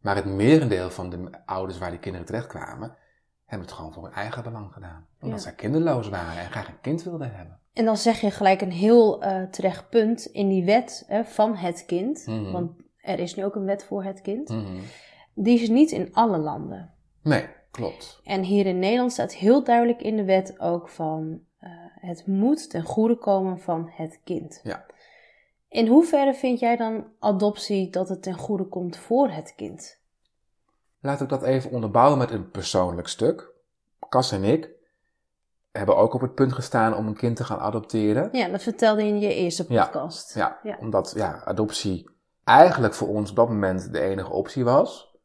Maar 0.00 0.16
het 0.16 0.24
merendeel 0.24 0.90
van 0.90 1.10
de 1.10 1.30
ouders 1.46 1.78
waar 1.78 1.90
die 1.90 1.98
kinderen 1.98 2.26
terechtkwamen, 2.26 2.96
hebben 3.44 3.66
het 3.68 3.76
gewoon 3.76 3.92
voor 3.92 4.02
hun 4.04 4.12
eigen 4.12 4.42
belang 4.42 4.72
gedaan. 4.72 5.06
Omdat 5.20 5.38
Ja. 5.38 5.44
zij 5.44 5.54
kinderloos 5.54 6.08
waren 6.08 6.38
en 6.42 6.50
graag 6.50 6.68
een 6.68 6.80
kind 6.80 7.02
wilden 7.02 7.34
hebben. 7.34 7.59
En 7.72 7.84
dan 7.84 7.96
zeg 7.96 8.20
je 8.20 8.30
gelijk 8.30 8.60
een 8.60 8.72
heel 8.72 9.22
eh, 9.22 9.42
terecht 9.42 9.88
punt 9.88 10.26
in 10.26 10.48
die 10.48 10.64
wet 10.64 11.04
hè, 11.06 11.24
van 11.24 11.56
het 11.56 11.84
kind. 11.86 12.26
Mhm. 12.26 12.50
Want 12.50 12.70
er 13.00 13.18
is 13.18 13.34
nu 13.34 13.44
ook 13.44 13.54
een 13.54 13.64
wet 13.64 13.84
voor 13.84 14.04
het 14.04 14.20
kind. 14.20 14.48
Mhm. 14.48 14.78
Die 15.34 15.60
is 15.60 15.68
niet 15.68 15.90
in 15.90 16.08
alle 16.12 16.38
landen. 16.38 16.94
Nee, 17.22 17.46
klopt. 17.70 18.20
En 18.24 18.42
hier 18.42 18.66
in 18.66 18.78
Nederland 18.78 19.12
staat 19.12 19.34
heel 19.34 19.64
duidelijk 19.64 20.02
in 20.02 20.16
de 20.16 20.24
wet 20.24 20.60
ook 20.60 20.88
van 20.88 21.40
eh, 21.58 21.70
het 21.94 22.26
moet 22.26 22.70
ten 22.70 22.82
goede 22.82 23.16
komen 23.16 23.58
van 23.58 23.90
het 23.92 24.20
kind. 24.24 24.60
Ja. 24.62 24.86
In 25.68 25.86
hoeverre 25.86 26.34
vind 26.34 26.58
jij 26.58 26.76
dan 26.76 27.04
adoptie 27.18 27.90
dat 27.90 28.08
het 28.08 28.22
ten 28.22 28.34
goede 28.34 28.64
komt 28.64 28.96
voor 28.96 29.30
het 29.30 29.54
kind? 29.56 29.98
Laat 31.00 31.20
ik 31.20 31.28
dat 31.28 31.42
even 31.42 31.70
onderbouwen 31.70 32.18
met 32.18 32.30
een 32.30 32.50
persoonlijk 32.50 33.08
stuk. 33.08 33.48
Cas 34.08 34.32
en 34.32 34.44
ik 34.44 34.70
hebben 35.72 35.96
ook 35.96 36.14
op 36.14 36.20
het 36.20 36.34
punt 36.34 36.52
gestaan 36.52 36.96
om 36.96 37.06
een 37.06 37.16
kind 37.16 37.36
te 37.36 37.44
gaan 37.44 37.58
adopteren. 37.58 38.28
Ja, 38.32 38.48
dat 38.48 38.62
vertelde 38.62 39.02
je 39.02 39.08
in 39.08 39.20
je 39.20 39.34
eerste 39.34 39.66
podcast. 39.66 40.34
Ja, 40.34 40.58
Ja. 40.62 40.76
omdat 40.80 41.12
ja, 41.16 41.42
adoptie 41.44 42.10
eigenlijk 42.44 42.94
voor 42.94 43.08
ons 43.08 43.30
op 43.30 43.36
dat 43.36 43.48
moment 43.48 43.92
de 43.92 44.00
enige 44.00 44.30
optie 44.30 44.64
was. 44.64 45.18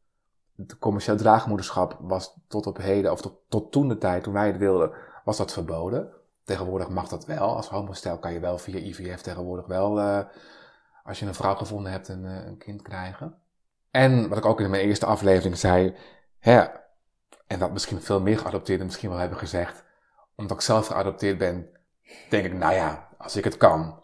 Het 0.58 0.78
commercieel 0.80 1.18
draagmoederschap 1.18 1.98
was 2.02 2.38
tot 2.48 2.68
op 2.68 2.78
heden, 2.78 3.12
of 3.12 3.22
tot, 3.22 3.34
tot 3.50 3.72
toen 3.72 3.88
de 3.88 3.98
tijd, 3.98 4.24
toen 4.24 4.34
wij 4.34 4.48
het 4.48 4.58
wilden, 4.58 4.92
was 5.24 5.38
dat 5.38 5.54
verboden. 5.54 6.10
Tegenwoordig 6.44 6.90
mag 6.90 7.08
dat 7.08 7.26
wel. 7.26 7.56
Als 7.56 7.70
homostel 7.70 8.18
kan 8.20 8.34
je 8.34 8.40
wel 8.40 8.58
via 8.58 8.78
IVF 8.78 9.22
tegenwoordig 9.22 9.66
wel, 9.66 10.00
eh, 10.00 10.20
als 11.04 11.20
je 11.20 11.26
een 11.26 11.34
vrouw 11.34 11.56
gevonden 11.56 11.92
hebt, 11.92 12.08
een, 12.08 12.26
eh, 12.26 12.46
een 12.46 12.58
kind 12.58 12.82
krijgen. 12.82 13.36
En 13.92 14.30
wat 14.30 14.38
ik 14.38 14.46
ook 14.46 14.60
in 14.62 14.70
mijn 14.70 14.84
eerste 14.84 15.06
aflevering 15.06 15.58
zei, 15.58 15.96
hè, 16.40 16.64
en 17.48 17.60
wat 17.60 17.72
misschien 17.72 18.02
veel 18.02 18.22
meer 18.22 18.38
geadopteerden 18.38 18.86
misschien 18.86 19.10
wel 19.10 19.18
hebben 19.20 19.38
gezegd, 19.38 19.84
omdat 20.36 20.58
ik 20.58 20.64
zelf 20.64 20.88
geadopteerd 20.88 21.38
ben, 21.38 21.70
denk 22.30 22.46
ik, 22.46 22.54
nou 22.54 22.74
ja, 22.74 23.08
als 23.18 23.36
ik 23.36 23.44
het 23.44 23.58
kan, 23.58 24.04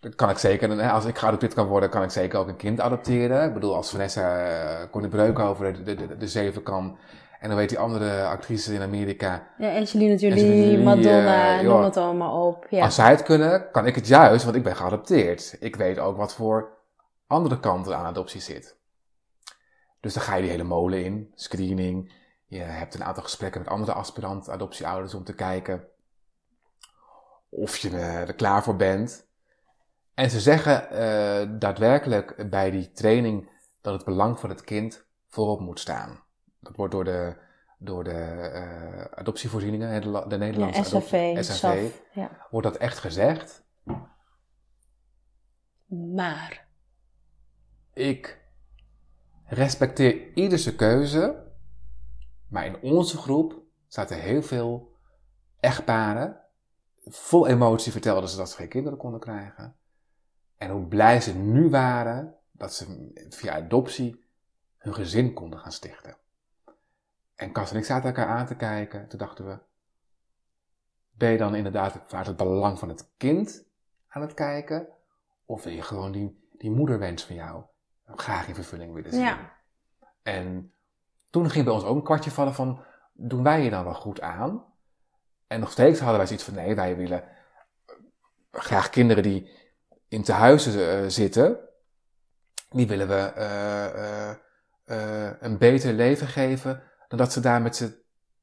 dan 0.00 0.14
kan 0.14 0.30
ik 0.30 0.38
zeker, 0.38 0.90
als 0.90 1.04
ik 1.04 1.18
geadopteerd 1.18 1.54
kan 1.54 1.66
worden, 1.66 1.90
kan 1.90 2.02
ik 2.02 2.10
zeker 2.10 2.38
ook 2.38 2.48
een 2.48 2.56
kind 2.56 2.80
adopteren. 2.80 3.48
Ik 3.48 3.54
bedoel, 3.54 3.74
als 3.74 3.90
Vanessa 3.90 4.46
uh, 4.46 4.90
Connie 4.90 5.10
Breuk 5.10 5.38
over 5.38 5.72
de, 5.72 5.82
de, 5.82 6.06
de, 6.06 6.16
de 6.16 6.28
zeven 6.28 6.62
kan, 6.62 6.98
en 7.40 7.48
dan 7.48 7.58
weet 7.58 7.68
die 7.68 7.78
andere 7.78 8.24
actrices 8.24 8.74
in 8.74 8.82
Amerika, 8.82 9.48
Ja, 9.58 9.76
Angelina 9.76 10.14
Jolie, 10.14 10.42
Angelina 10.42 10.64
Jolie, 10.64 10.84
Madonna, 10.84 11.58
eh, 11.58 11.64
noem 11.64 11.82
het 11.82 11.96
allemaal 11.96 12.46
op. 12.46 12.66
Ja. 12.70 12.84
als 12.84 12.94
zij 12.94 13.10
het 13.10 13.22
kunnen, 13.22 13.70
kan 13.70 13.86
ik 13.86 13.94
het 13.94 14.06
juist, 14.06 14.44
want 14.44 14.56
ik 14.56 14.62
ben 14.62 14.76
geadopteerd. 14.76 15.56
Ik 15.60 15.76
weet 15.76 15.98
ook 15.98 16.16
wat 16.16 16.34
voor 16.34 16.76
andere 17.26 17.60
kanten 17.60 17.96
aan 17.96 18.04
adoptie 18.04 18.40
zit. 18.40 18.76
Dus 20.00 20.14
dan 20.14 20.22
ga 20.22 20.34
je 20.34 20.42
die 20.42 20.50
hele 20.50 20.64
molen 20.64 21.04
in, 21.04 21.32
screening. 21.34 22.12
Je 22.48 22.58
hebt 22.60 22.94
een 22.94 23.04
aantal 23.04 23.22
gesprekken 23.22 23.60
met 23.60 23.70
andere 23.70 23.92
aspirant 23.92 24.48
adoptieouders 24.48 25.14
om 25.14 25.24
te 25.24 25.34
kijken 25.34 25.86
of 27.48 27.76
je 27.76 27.90
er 27.98 28.34
klaar 28.34 28.62
voor 28.62 28.76
bent. 28.76 29.26
En 30.14 30.30
ze 30.30 30.40
zeggen 30.40 30.90
eh, 30.90 31.48
daadwerkelijk 31.58 32.50
bij 32.50 32.70
die 32.70 32.92
training 32.92 33.50
dat 33.80 33.92
het 33.94 34.04
belang 34.04 34.40
van 34.40 34.48
het 34.48 34.60
kind 34.64 35.04
voorop 35.28 35.60
moet 35.60 35.80
staan. 35.80 36.22
Dat 36.60 36.76
wordt 36.76 36.92
door 36.92 37.04
de, 37.04 37.36
door 37.78 38.04
de 38.04 38.10
eh, 38.10 39.18
adoptievoorzieningen, 39.18 40.00
de, 40.00 40.08
la- 40.08 40.24
de 40.26 40.38
Nederlandse 40.38 40.80
ja, 40.80 41.42
SAV. 41.42 41.90
Ja. 42.12 42.46
wordt 42.50 42.66
dat 42.66 42.76
echt 42.76 42.98
gezegd. 42.98 43.64
Maar, 45.86 46.66
Ik 47.92 48.40
respecteer 49.44 50.34
iedere 50.34 50.74
keuze, 50.74 51.46
maar 52.48 52.66
in 52.66 52.80
onze 52.80 53.16
groep 53.16 53.62
zaten 53.86 54.20
heel 54.20 54.42
veel 54.42 54.96
echtparen. 55.60 56.40
Vol 57.04 57.46
emotie 57.46 57.92
vertelden 57.92 58.28
ze 58.28 58.36
dat 58.36 58.50
ze 58.50 58.56
geen 58.56 58.68
kinderen 58.68 58.98
konden 58.98 59.20
krijgen. 59.20 59.76
En 60.56 60.70
hoe 60.70 60.86
blij 60.86 61.20
ze 61.20 61.34
nu 61.34 61.70
waren 61.70 62.34
dat 62.52 62.74
ze 62.74 63.10
via 63.28 63.54
adoptie 63.54 64.24
hun 64.78 64.94
gezin 64.94 65.32
konden 65.32 65.58
gaan 65.58 65.72
stichten. 65.72 66.16
En 67.34 67.52
Cas 67.52 67.70
en 67.70 67.76
ik 67.76 67.84
zaten 67.84 68.08
elkaar 68.08 68.26
aan 68.26 68.46
te 68.46 68.56
kijken. 68.56 69.08
Toen 69.08 69.18
dachten 69.18 69.46
we, 69.46 69.58
ben 71.10 71.30
je 71.30 71.38
dan 71.38 71.54
inderdaad 71.54 72.00
vanuit 72.06 72.26
het 72.26 72.36
belang 72.36 72.78
van 72.78 72.88
het 72.88 73.10
kind 73.16 73.64
aan 74.08 74.22
het 74.22 74.34
kijken? 74.34 74.88
Of 75.44 75.64
wil 75.64 75.72
je 75.72 75.82
gewoon 75.82 76.12
die, 76.12 76.48
die 76.58 76.70
moederwens 76.70 77.24
van 77.24 77.34
jou 77.34 77.64
graag 78.04 78.48
in 78.48 78.54
vervulling 78.54 78.92
willen 78.92 79.10
zien? 79.10 79.20
ja. 79.20 79.56
En 80.22 80.72
toen 81.30 81.50
ging 81.50 81.64
bij 81.64 81.74
ons 81.74 81.84
ook 81.84 81.96
een 81.96 82.02
kwartje 82.02 82.30
vallen 82.30 82.54
van, 82.54 82.84
doen 83.12 83.42
wij 83.42 83.62
je 83.62 83.70
dan 83.70 83.84
wel 83.84 83.94
goed 83.94 84.20
aan? 84.20 84.64
En 85.46 85.60
nog 85.60 85.70
steeds 85.70 85.98
hadden 85.98 86.16
wij 86.18 86.26
zoiets 86.26 86.44
van, 86.44 86.54
nee, 86.54 86.74
wij 86.74 86.96
willen 86.96 87.24
graag 88.50 88.90
kinderen 88.90 89.22
die 89.22 89.50
in 90.08 90.22
tehuizen 90.22 91.02
eh, 91.02 91.08
zitten, 91.08 91.58
die 92.70 92.86
willen 92.86 93.08
we 93.08 93.14
eh, 93.14 93.84
eh, 93.84 94.36
eh, 94.84 95.32
een 95.40 95.58
beter 95.58 95.92
leven 95.92 96.26
geven 96.26 96.82
dan 97.08 97.18
dat 97.18 97.32
ze 97.32 97.40
daar 97.40 97.62
met 97.62 97.76
z'n 97.76 97.94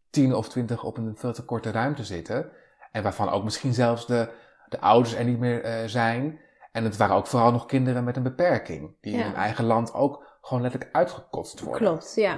tien 0.09 0.33
of 0.35 0.49
twintig 0.49 0.83
op 0.83 0.97
een 0.97 1.17
veel 1.17 1.33
te 1.33 1.45
korte 1.45 1.71
ruimte 1.71 2.03
zitten. 2.03 2.51
En 2.91 3.03
waarvan 3.03 3.29
ook 3.29 3.43
misschien 3.43 3.73
zelfs 3.73 4.07
de, 4.07 4.29
de 4.69 4.79
ouders 4.79 5.13
er 5.15 5.23
niet 5.23 5.39
meer 5.39 5.63
eh, 5.63 5.87
zijn. 5.87 6.39
En 6.71 6.83
het 6.83 6.97
waren 6.97 7.15
ook 7.15 7.27
vooral 7.27 7.51
nog 7.51 7.65
kinderen 7.65 8.03
met 8.03 8.17
een 8.17 8.23
beperking, 8.23 8.95
die 9.01 9.13
Ja. 9.13 9.19
in 9.19 9.25
hun 9.25 9.35
eigen 9.35 9.65
land 9.65 9.93
ook 9.93 10.34
gewoon 10.45 10.63
letterlijk 10.63 10.95
uitgekotst 10.95 11.59
worden. 11.59 11.81
Klopt, 11.87 12.13
ja. 12.15 12.37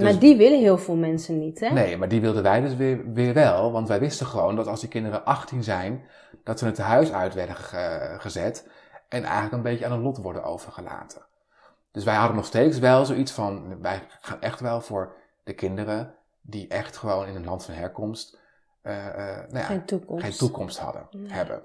maar 0.00 0.18
die 0.18 0.36
willen 0.36 0.58
heel 0.58 0.78
veel 0.78 0.96
mensen 0.96 1.38
niet, 1.38 1.60
hè? 1.60 1.68
Nee, 1.70 1.96
maar 1.96 2.08
die 2.08 2.20
wilden 2.20 2.42
wij 2.42 2.60
dus 2.60 2.76
weer, 2.76 3.12
weer 3.12 3.34
wel. 3.34 3.72
Want 3.72 3.88
wij 3.88 4.00
wisten 4.00 4.26
gewoon 4.26 4.56
dat 4.56 4.66
als 4.66 4.80
die 4.80 4.88
kinderen 4.88 5.24
18 5.24 5.62
zijn, 5.64 6.04
dat 6.44 6.58
ze 6.58 6.64
het 6.66 6.78
huis 6.78 7.12
uit 7.12 7.34
werden 7.34 7.56
ge- 7.56 8.16
gezet. 8.18 8.68
En 9.08 9.22
eigenlijk 9.22 9.52
een 9.52 9.62
beetje 9.62 9.86
aan 9.86 9.92
een 9.92 10.02
lot 10.02 10.16
worden 10.18 10.44
overgelaten. 10.44 11.22
Dus 11.92 12.04
wij 12.04 12.14
hadden 12.14 12.36
nog 12.36 12.46
steeds 12.46 12.78
wel 12.78 13.04
zoiets 13.04 13.32
van, 13.32 13.80
wij 13.80 14.02
gaan 14.20 14.40
echt 14.40 14.60
wel 14.60 14.80
voor 14.80 15.12
de 15.44 15.52
kinderen 15.54 16.14
die 16.40 16.68
echt 16.68 16.96
gewoon 16.96 17.26
in 17.26 17.34
een 17.36 17.44
land 17.44 17.64
van 17.64 17.74
herkomst 17.74 18.38
eh, 18.82 18.92
nou 19.06 19.48
ja, 19.58 19.60
Geen 19.62 19.84
toekomst. 19.84 20.24
geen 20.24 20.36
toekomst 20.36 20.78
hadden, 20.78 21.06
Nee. 21.10 21.32
hebben. 21.32 21.62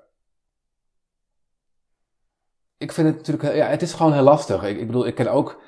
Ik 2.80 2.92
vind 2.92 3.08
het 3.08 3.16
natuurlijk, 3.18 3.44
heel- 3.44 3.56
ja, 3.56 3.68
het 3.68 3.82
is 3.82 3.94
gewoon 3.94 4.14
heel 4.14 4.22
lastig. 4.24 4.64
Ik, 4.64 4.78
ik 4.80 4.86
bedoel, 4.86 5.06
ik 5.08 5.16
ken 5.16 5.32
ook 5.32 5.62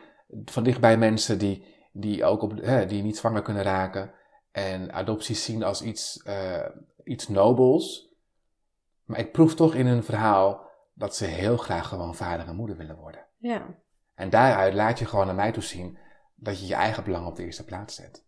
van 0.46 0.64
dichtbij 0.64 0.98
mensen 0.98 1.38
die, 1.38 1.66
die 1.92 2.26
ook 2.26 2.42
op, 2.42 2.62
hè, 2.62 2.86
die 2.86 3.04
niet 3.04 3.18
zwanger 3.18 3.42
kunnen 3.42 3.64
raken 3.64 4.12
en 4.52 4.94
adopties 4.94 5.44
zien 5.46 5.64
als 5.64 5.82
iets, 5.82 6.22
eh, 6.24 6.66
iets 7.04 7.28
nobels. 7.28 8.10
Maar 9.06 9.20
ik 9.20 9.32
proef 9.32 9.56
toch 9.56 9.74
in 9.76 9.88
hun 9.88 10.04
verhaal 10.04 10.70
dat 10.94 11.16
ze 11.16 11.26
heel 11.26 11.58
graag 11.58 11.88
gewoon 11.88 12.16
vader 12.16 12.48
en 12.48 12.56
moeder 12.56 12.78
willen 12.78 12.96
worden. 12.96 13.26
Ja. 13.38 13.66
En 14.16 14.30
daaruit 14.30 14.74
laat 14.74 15.00
je 15.00 15.06
gewoon 15.06 15.26
naar 15.26 15.36
mij 15.36 15.52
toe 15.52 15.64
zien 15.64 15.98
dat 16.36 16.60
je 16.60 16.68
je 16.68 16.76
eigen 16.76 17.04
belang 17.04 17.28
op 17.28 17.36
de 17.36 17.44
eerste 17.44 17.66
plaats 17.66 17.96
zet. 17.96 18.26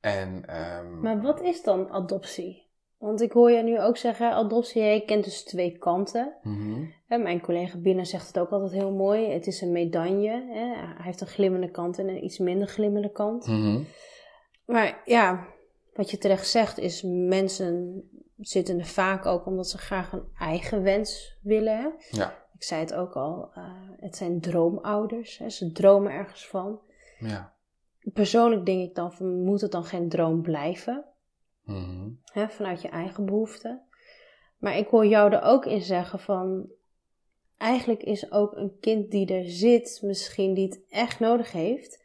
En, 0.00 0.46
ehm, 0.46 1.00
Maar 1.00 1.20
wat 1.22 1.40
is 1.40 1.62
dan 1.62 1.90
adoptie? 1.90 2.69
Want 3.00 3.20
ik 3.20 3.32
hoor 3.32 3.50
je 3.50 3.62
nu 3.62 3.80
ook 3.80 3.96
zeggen, 3.96 4.32
adoptie, 4.32 4.82
je 4.82 5.04
kent 5.04 5.24
dus 5.24 5.44
twee 5.44 5.78
kanten. 5.78 6.32
Hè, 7.06 7.18
mijn 7.18 7.40
collega 7.40 7.78
Binnen 7.78 8.06
zegt 8.06 8.26
het 8.26 8.38
ook 8.38 8.50
altijd 8.50 8.72
heel 8.72 8.92
mooi. 8.92 9.30
Het 9.30 9.46
is 9.46 9.60
een 9.60 9.72
medaille. 9.72 10.30
Hè? 10.30 10.66
Hij 10.74 11.04
heeft 11.04 11.20
een 11.20 11.26
glimmende 11.26 11.70
kant 11.70 11.98
en 11.98 12.08
een 12.08 12.24
iets 12.24 12.38
minder 12.38 12.68
glimmende 12.68 13.10
kant. 13.12 13.46
mhm, 13.46 13.82
Maar 14.64 15.02
ja, 15.04 15.46
wat 15.94 16.10
je 16.10 16.18
terecht 16.18 16.48
zegt 16.48 16.78
is, 16.78 17.02
mensen 17.06 18.02
zitten 18.38 18.78
er 18.78 18.86
vaak 18.86 19.26
ook 19.26 19.46
omdat 19.46 19.68
ze 19.68 19.78
graag 19.78 20.12
een 20.12 20.24
eigen 20.38 20.82
wens 20.82 21.38
willen. 21.42 21.76
Hè? 21.78 21.88
ja, 22.10 22.34
Ik 22.54 22.62
zei 22.62 22.80
het 22.80 22.94
ook 22.94 23.14
al, 23.16 23.50
eh, 23.54 23.64
het 24.00 24.16
zijn 24.16 24.40
droomouders. 24.40 25.38
Hè? 25.38 25.48
Ze 25.50 25.72
dromen 25.72 26.12
ergens 26.12 26.46
van. 26.48 26.80
ja. 27.18 27.52
Persoonlijk 28.12 28.66
denk 28.66 28.88
ik 28.88 28.94
dan, 28.94 29.12
van, 29.12 29.42
moet 29.44 29.60
het 29.60 29.72
dan 29.72 29.84
geen 29.84 30.08
droom 30.08 30.42
blijven? 30.42 31.04
Mhm. 31.70 32.08
hè, 32.24 32.48
vanuit 32.48 32.82
je 32.82 32.88
eigen 32.88 33.24
behoeften. 33.24 33.82
Maar 34.58 34.76
ik 34.76 34.88
hoor 34.88 35.06
jou 35.06 35.32
er 35.32 35.42
ook 35.42 35.66
in 35.66 35.82
zeggen 35.82 36.18
van, 36.18 36.70
eigenlijk 37.56 38.02
is 38.02 38.32
ook 38.32 38.56
een 38.56 38.76
kind 38.80 39.10
die 39.10 39.34
er 39.34 39.44
zit, 39.44 40.00
misschien 40.02 40.54
die 40.54 40.68
het 40.68 40.80
echt 40.88 41.20
nodig 41.20 41.52
heeft, 41.52 42.04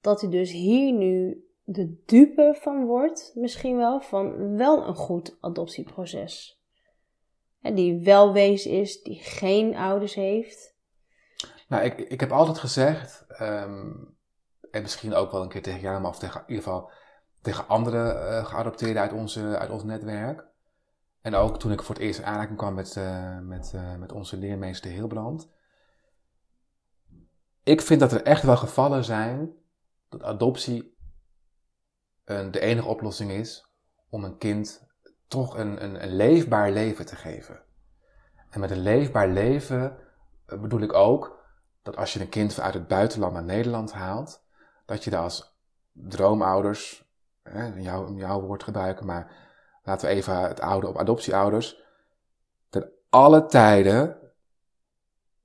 dat 0.00 0.20
hij 0.20 0.30
dus 0.30 0.50
hier 0.50 0.92
nu 0.92 1.44
de 1.64 2.02
dupe 2.06 2.56
van 2.60 2.84
wordt, 2.84 3.32
misschien 3.34 3.76
wel, 3.76 4.00
van 4.00 4.56
wel 4.56 4.86
een 4.86 4.94
goed 4.94 5.36
adoptieproces. 5.40 6.62
Hè, 7.60 7.74
die 7.74 8.04
welwees 8.04 8.66
is, 8.66 9.02
die 9.02 9.18
geen 9.22 9.76
ouders 9.76 10.14
heeft. 10.14 10.76
Nou, 11.68 11.84
ik, 11.84 11.98
ik 11.98 12.20
heb 12.20 12.32
altijd 12.32 12.58
gezegd, 12.58 13.24
ehm, 13.28 13.92
en 14.70 14.82
misschien 14.82 15.14
ook 15.14 15.30
wel 15.30 15.42
een 15.42 15.48
keer 15.48 15.62
tegen 15.62 15.80
jou, 15.80 16.00
maar 16.00 16.10
of 16.10 16.18
tegen, 16.18 16.40
in 16.40 16.48
ieder 16.48 16.64
geval 16.64 16.90
tegen 17.44 17.68
andere 17.68 18.12
eh, 18.12 18.44
geadopteerden 18.44 19.02
uit, 19.02 19.12
onze, 19.12 19.58
uit 19.58 19.70
ons 19.70 19.84
netwerk. 19.84 20.46
En 21.20 21.34
ook 21.34 21.58
toen 21.58 21.72
ik 21.72 21.82
voor 21.82 21.94
het 21.94 22.04
eerst 22.04 22.18
in 22.18 22.26
aanraking 22.26 22.58
kwam 22.58 22.74
met, 22.74 22.96
eh, 22.96 23.38
met, 23.38 23.72
eh, 23.74 23.94
met 23.94 24.12
onze 24.12 24.36
leermeester 24.36 24.90
Hilbrand. 24.90 25.48
Ik 27.62 27.80
vind 27.80 28.00
dat 28.00 28.12
er 28.12 28.22
echt 28.22 28.42
wel 28.42 28.56
gevallen 28.56 29.04
zijn 29.04 29.52
dat 30.08 30.22
adoptie 30.22 30.96
een, 32.24 32.50
de 32.50 32.60
enige 32.60 32.88
oplossing 32.88 33.30
is 33.30 33.70
om 34.08 34.24
een 34.24 34.38
kind 34.38 34.86
toch 35.28 35.56
een, 35.56 35.84
een, 35.84 36.02
een 36.02 36.16
leefbaar 36.16 36.70
leven 36.70 37.06
te 37.06 37.16
geven. 37.16 37.62
En 38.50 38.60
met 38.60 38.70
een 38.70 38.82
leefbaar 38.82 39.28
leven 39.28 39.96
bedoel 40.46 40.80
ik 40.80 40.92
ook 40.92 41.44
dat 41.82 41.96
als 41.96 42.12
je 42.12 42.20
een 42.20 42.28
kind 42.28 42.60
uit 42.60 42.74
het 42.74 42.88
buitenland 42.88 43.32
naar 43.32 43.44
Nederland 43.44 43.92
haalt, 43.92 44.44
dat 44.86 45.04
je 45.04 45.10
daar 45.10 45.22
als 45.22 45.56
droomouders, 45.92 47.03
hè, 47.44 47.66
jouw, 47.66 48.14
jouw 48.14 48.40
woord 48.40 48.62
gebruiken, 48.62 49.06
maar 49.06 49.32
laten 49.82 50.08
we 50.08 50.14
even 50.14 50.40
het 50.40 50.60
oude 50.60 50.88
op 50.88 50.98
adoptieouders, 50.98 51.82
ten 52.68 52.90
alle 53.08 53.46
tijden 53.46 54.16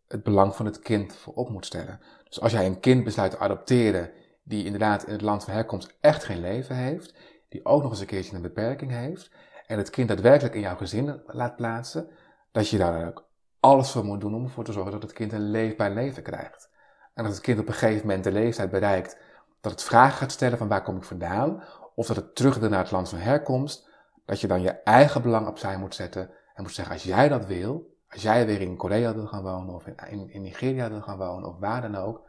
het 0.08 0.24
belang 0.24 0.56
van 0.56 0.66
het 0.66 0.80
kind 0.80 1.16
voorop 1.16 1.50
moet 1.50 1.66
stellen. 1.66 2.00
Dus 2.24 2.42
als 2.42 2.52
jij 2.52 2.66
een 2.66 2.80
kind 2.80 3.04
besluit 3.04 3.32
te 3.32 3.38
adopteren 3.38 4.12
die 4.44 4.66
inderdaad 4.66 5.04
in 5.04 5.12
het 5.12 5.22
land 5.22 5.44
van 5.44 5.54
herkomst 5.54 5.98
echt 6.00 6.24
geen 6.24 6.42
leven 6.42 6.76
heeft, 6.76 7.14
die 7.50 7.66
ook 7.66 7.82
nog 7.82 7.92
eens 7.92 8.00
een 8.00 8.06
keertje 8.06 8.36
een 8.36 8.42
beperking 8.42 8.92
heeft, 8.92 9.32
en 9.68 9.78
het 9.78 9.90
kind 9.90 10.08
daadwerkelijk 10.08 10.56
in 10.56 10.62
jouw 10.62 10.76
gezin 10.76 11.22
laat 11.26 11.56
plaatsen, 11.56 12.10
dat 12.52 12.70
je 12.70 12.78
daar 12.78 13.08
ook 13.08 13.28
alles 13.60 13.92
voor 13.92 14.06
moet 14.06 14.22
doen 14.22 14.36
om 14.36 14.44
ervoor 14.44 14.64
te 14.64 14.72
zorgen 14.72 14.92
dat 14.92 15.02
het 15.02 15.14
kind 15.14 15.34
een 15.34 15.52
leefbaar 15.52 15.92
leven 15.92 16.24
krijgt. 16.24 16.70
En 17.14 17.24
dat 17.24 17.34
het 17.34 17.42
kind 17.42 17.60
op 17.60 17.68
een 17.68 17.74
gegeven 17.74 18.08
moment 18.08 18.24
de 18.24 18.32
leeftijd 18.32 18.72
bereikt 18.72 19.18
dat 19.62 19.72
het 19.72 19.84
vragen 19.84 20.18
gaat 20.18 20.32
stellen 20.32 20.58
van 20.58 20.68
waar 20.68 20.84
kom 20.84 20.98
ik 20.98 21.04
vandaan, 21.04 21.64
of 22.00 22.08
dat 22.08 22.16
het 22.16 22.36
terug 22.36 22.60
naar 22.60 22.80
het 22.80 22.92
land 22.92 23.10
van 23.10 23.20
herkomst, 23.20 23.90
dat 24.26 24.42
je 24.42 24.48
dan 24.48 24.62
je 24.62 24.70
eigen 24.72 25.22
belang 25.22 25.48
opzij 25.48 25.78
moet 25.78 25.96
zetten 25.96 26.30
en 26.54 26.64
moet 26.64 26.74
zeggen 26.74 26.94
als 26.94 27.04
jij 27.04 27.30
dat 27.30 27.46
wil, 27.46 27.98
als 28.10 28.22
jij 28.22 28.46
weer 28.46 28.62
in 28.62 28.78
Korea 28.78 29.14
wil 29.14 29.28
gaan 29.28 29.44
wonen 29.44 29.76
of 29.76 29.88
in, 29.88 30.30
in, 30.30 30.42
Nigeria 30.42 30.90
wil 30.90 31.02
gaan 31.02 31.18
wonen 31.18 31.50
of 31.50 31.60
waar 31.60 31.82
dan 31.82 31.96
ook, 31.96 32.22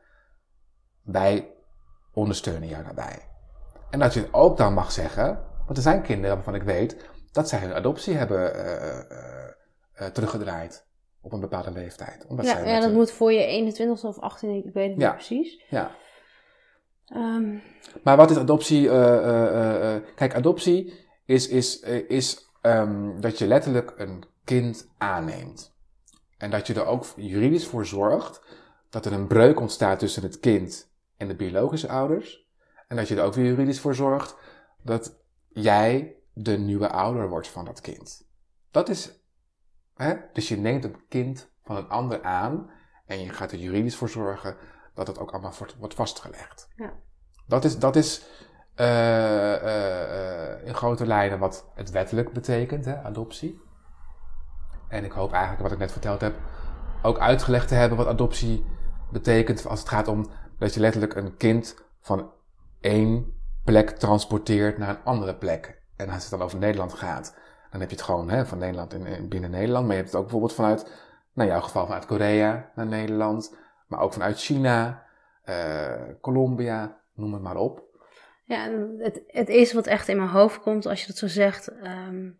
wij 1.02 1.52
ondersteunen 2.12 2.68
jou 2.68 2.84
daarbij. 2.84 3.28
En 3.90 3.98
dat 3.98 4.14
je 4.14 4.28
ook 4.30 4.56
dan 4.56 4.74
mag 4.74 4.92
zeggen, 4.92 5.44
want 5.64 5.76
er 5.76 5.82
zijn 5.82 6.02
kinderen 6.02 6.34
waarvan 6.34 6.54
ik 6.54 6.62
weet 6.62 7.10
dat 7.32 7.48
zij 7.48 7.58
hun 7.58 7.74
adoptie 7.74 8.14
hebben 8.14 8.54
eh, 8.54 8.98
eh, 8.98 9.54
eh, 9.92 10.06
teruggedraaid 10.06 10.86
op 11.20 11.32
een 11.32 11.40
bepaalde 11.40 11.70
leeftijd. 11.70 12.26
Omdat 12.26 12.46
Ja, 12.46 12.52
zij 12.52 12.66
ja 12.66 12.72
met 12.72 12.82
dat 12.82 12.92
moet 12.92 13.10
voor 13.10 13.32
je 13.32 13.72
21ste 13.72 14.06
of 14.06 14.16
18e, 14.16 14.64
ik 14.64 14.72
weet 14.72 14.90
het 14.90 15.00
Ja. 15.00 15.06
niet 15.06 15.14
precies. 15.14 15.64
ja. 15.68 15.90
Ehm, 17.10 17.56
Maar 18.02 18.16
wat 18.16 18.30
is 18.30 18.36
adoptie? 18.36 18.88
eh, 18.88 19.16
eh, 19.16 19.94
eh, 19.94 20.02
kijk, 20.14 20.34
adoptie 20.34 20.94
is, 21.24 21.48
is, 21.48 21.80
is 22.08 22.50
ehm, 22.60 23.20
dat 23.20 23.38
je 23.38 23.46
letterlijk 23.46 23.92
een 23.96 24.24
kind 24.44 24.88
aanneemt. 24.98 25.74
En 26.38 26.50
dat 26.50 26.66
je 26.66 26.74
er 26.74 26.86
ook 26.86 27.04
juridisch 27.16 27.66
voor 27.66 27.86
zorgt 27.86 28.42
dat 28.90 29.06
er 29.06 29.12
een 29.12 29.26
breuk 29.26 29.60
ontstaat 29.60 29.98
tussen 29.98 30.22
het 30.22 30.40
kind 30.40 30.92
en 31.16 31.28
de 31.28 31.36
biologische 31.36 31.88
ouders. 31.88 32.48
En 32.88 32.96
dat 32.96 33.08
je 33.08 33.16
er 33.16 33.22
ook 33.24 33.34
weer 33.34 33.46
juridisch 33.46 33.80
voor 33.80 33.94
zorgt 33.94 34.36
dat 34.82 35.18
jij 35.48 36.16
de 36.32 36.58
nieuwe 36.58 36.88
ouder 36.88 37.28
wordt 37.28 37.48
van 37.48 37.64
dat 37.64 37.80
kind. 37.80 38.28
Dat 38.70 38.88
is, 38.88 39.20
hè? 39.94 40.14
dus 40.32 40.48
je 40.48 40.56
neemt 40.56 40.84
een 40.84 40.96
kind 41.08 41.50
van 41.64 41.76
een 41.76 41.88
ander 41.88 42.22
aan 42.22 42.70
en 43.06 43.20
je 43.20 43.28
gaat 43.28 43.52
er 43.52 43.58
juridisch 43.58 43.96
voor 43.96 44.08
zorgen 44.08 44.56
dat 44.94 45.06
het 45.06 45.18
ook 45.18 45.30
allemaal 45.30 45.52
wordt, 45.58 45.76
wordt 45.78 45.94
vastgelegd. 45.94 46.68
Ja. 46.76 46.92
Dat 47.46 47.64
is, 47.64 47.78
dat 47.78 47.96
is 47.96 48.24
eh, 48.74 49.54
eh, 49.54 50.52
eh, 50.52 50.66
in 50.66 50.74
grote 50.74 51.06
lijnen 51.06 51.38
wat 51.38 51.64
het 51.74 51.90
wettelijk 51.90 52.32
betekent, 52.32 52.84
hè, 52.84 53.02
adoptie. 53.02 53.60
En 54.88 55.04
ik 55.04 55.12
hoop 55.12 55.32
eigenlijk, 55.32 55.62
wat 55.62 55.72
ik 55.72 55.78
net 55.78 55.92
verteld 55.92 56.20
heb, 56.20 56.34
ook 57.02 57.18
uitgelegd 57.18 57.68
te 57.68 57.74
hebben 57.74 57.98
wat 57.98 58.06
adoptie 58.06 58.64
betekent 59.10 59.66
als 59.66 59.78
het 59.80 59.88
gaat 59.88 60.08
om 60.08 60.26
dat 60.58 60.74
je 60.74 60.80
letterlijk 60.80 61.14
een 61.14 61.36
kind 61.36 61.76
van 62.00 62.30
één 62.80 63.34
plek 63.64 63.90
transporteert 63.90 64.78
naar 64.78 64.88
een 64.88 65.04
andere 65.04 65.34
plek. 65.34 65.82
En 65.96 66.08
als 66.10 66.22
het 66.22 66.30
dan 66.30 66.42
over 66.42 66.58
Nederland 66.58 66.92
gaat, 66.92 67.34
dan 67.70 67.80
heb 67.80 67.90
je 67.90 67.96
het 67.96 68.04
gewoon 68.04 68.30
hè, 68.30 68.46
van 68.46 68.58
Nederland 68.58 68.94
in, 68.94 69.06
in- 69.06 69.28
binnen 69.28 69.50
Nederland. 69.50 69.86
Maar 69.86 69.94
je 69.94 70.00
hebt 70.00 70.12
het 70.12 70.16
ook 70.20 70.26
bijvoorbeeld 70.26 70.54
vanuit, 70.54 70.82
nou 71.34 71.48
in 71.48 71.54
jouw 71.54 71.64
geval 71.64 71.84
vanuit 71.86 72.06
Korea 72.06 72.70
naar 72.74 72.86
Nederland. 72.86 73.56
Maar 73.90 74.00
ook 74.00 74.12
vanuit 74.12 74.38
China, 74.40 75.02
eh, 75.44 76.02
Colombia, 76.20 77.00
noem 77.14 77.32
het 77.32 77.42
maar 77.42 77.56
op. 77.56 77.82
Ja, 78.44 78.68
het, 78.98 79.22
het 79.26 79.48
eerste 79.48 79.74
wat 79.74 79.86
echt 79.86 80.08
in 80.08 80.16
mijn 80.16 80.28
hoofd 80.28 80.60
komt 80.60 80.86
als 80.86 81.00
je 81.00 81.06
dat 81.06 81.16
zo 81.16 81.26
zegt. 81.26 81.68
ehm, 81.68 82.30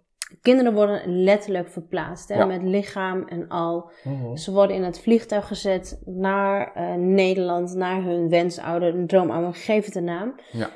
kinderen 0.42 0.72
worden 0.74 1.22
letterlijk 1.22 1.68
verplaatst 1.68 2.28
hè, 2.28 2.34
Ja. 2.34 2.44
met 2.44 2.62
lichaam 2.62 3.22
en 3.28 3.48
al. 3.48 3.90
Ze 4.34 4.52
worden 4.52 4.76
in 4.76 4.82
het 4.82 5.00
vliegtuig 5.00 5.46
gezet 5.46 6.00
naar 6.04 6.72
eh, 6.74 6.94
Nederland, 6.94 7.74
naar 7.74 8.02
hun 8.02 8.28
wensouder, 8.28 8.94
een 8.94 9.06
droomouder, 9.06 9.54
geef 9.54 9.84
het 9.84 9.94
een 9.94 10.04
naam. 10.04 10.34
Ja. 10.52 10.70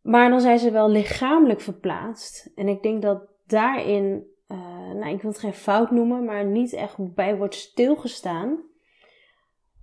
Maar 0.00 0.30
dan 0.30 0.40
zijn 0.40 0.58
ze 0.58 0.70
wel 0.70 0.88
lichamelijk 0.90 1.60
verplaatst. 1.60 2.50
En 2.54 2.68
ik 2.68 2.82
denk 2.82 3.02
dat 3.02 3.22
daarin, 3.46 4.26
eh, 4.46 4.56
nou 4.94 5.08
ik 5.14 5.22
wil 5.22 5.30
het 5.30 5.40
geen 5.40 5.52
fout 5.52 5.90
noemen, 5.90 6.24
maar 6.24 6.44
niet 6.44 6.72
echt 6.72 7.14
bij 7.14 7.36
wordt 7.36 7.54
stilgestaan. 7.54 8.58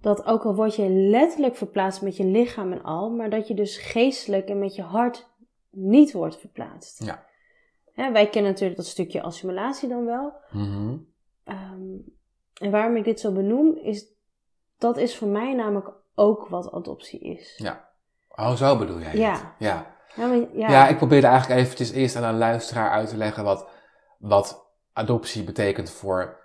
Dat 0.01 0.25
ook 0.25 0.43
al 0.43 0.55
word 0.55 0.75
je 0.75 0.89
letterlijk 0.89 1.55
verplaatst 1.55 2.01
met 2.01 2.17
je 2.17 2.25
lichaam 2.25 2.71
en 2.71 2.83
al, 2.83 3.09
maar 3.09 3.29
dat 3.29 3.47
je 3.47 3.53
dus 3.53 3.77
geestelijk 3.77 4.47
en 4.47 4.59
met 4.59 4.75
je 4.75 4.81
hart 4.81 5.29
niet 5.69 6.11
wordt 6.11 6.37
verplaatst. 6.39 7.03
Ja. 7.03 7.27
Wij 8.11 8.29
kennen 8.29 8.51
natuurlijk 8.51 8.77
dat 8.77 8.87
stukje 8.87 9.21
assimilatie 9.21 9.89
dan 9.89 10.05
wel. 10.05 10.33
Mhm. 10.51 10.97
Ehm, 11.43 11.81
en 12.53 12.71
waarom 12.71 12.95
ik 12.95 13.03
dit 13.03 13.19
zo 13.19 13.31
benoem, 13.31 13.77
is 13.77 14.05
dat 14.77 14.97
is 14.97 15.17
voor 15.17 15.27
mij 15.27 15.53
namelijk 15.53 15.91
ook 16.15 16.47
wat 16.47 16.71
adoptie 16.71 17.19
is. 17.19 17.57
Ja, 17.57 17.89
Oh, 18.39 18.55
zo 18.55 18.77
bedoel 18.77 18.99
jij 18.99 19.15
Ja. 19.15 19.31
het? 19.31 19.43
Ja. 19.57 19.95
Ja, 20.15 20.27
maar, 20.27 20.37
ja. 20.37 20.69
Ja. 20.69 20.87
ik 20.87 20.97
probeerde 20.97 21.27
eigenlijk 21.27 21.61
eventjes 21.61 21.91
eerst 21.91 22.15
aan 22.15 22.23
een 22.23 22.37
luisteraar 22.37 22.89
uit 22.89 23.09
te 23.09 23.17
leggen 23.17 23.43
wat, 23.43 23.67
wat 24.19 24.65
adoptie 24.93 25.43
betekent 25.43 25.89
voor, 25.89 26.38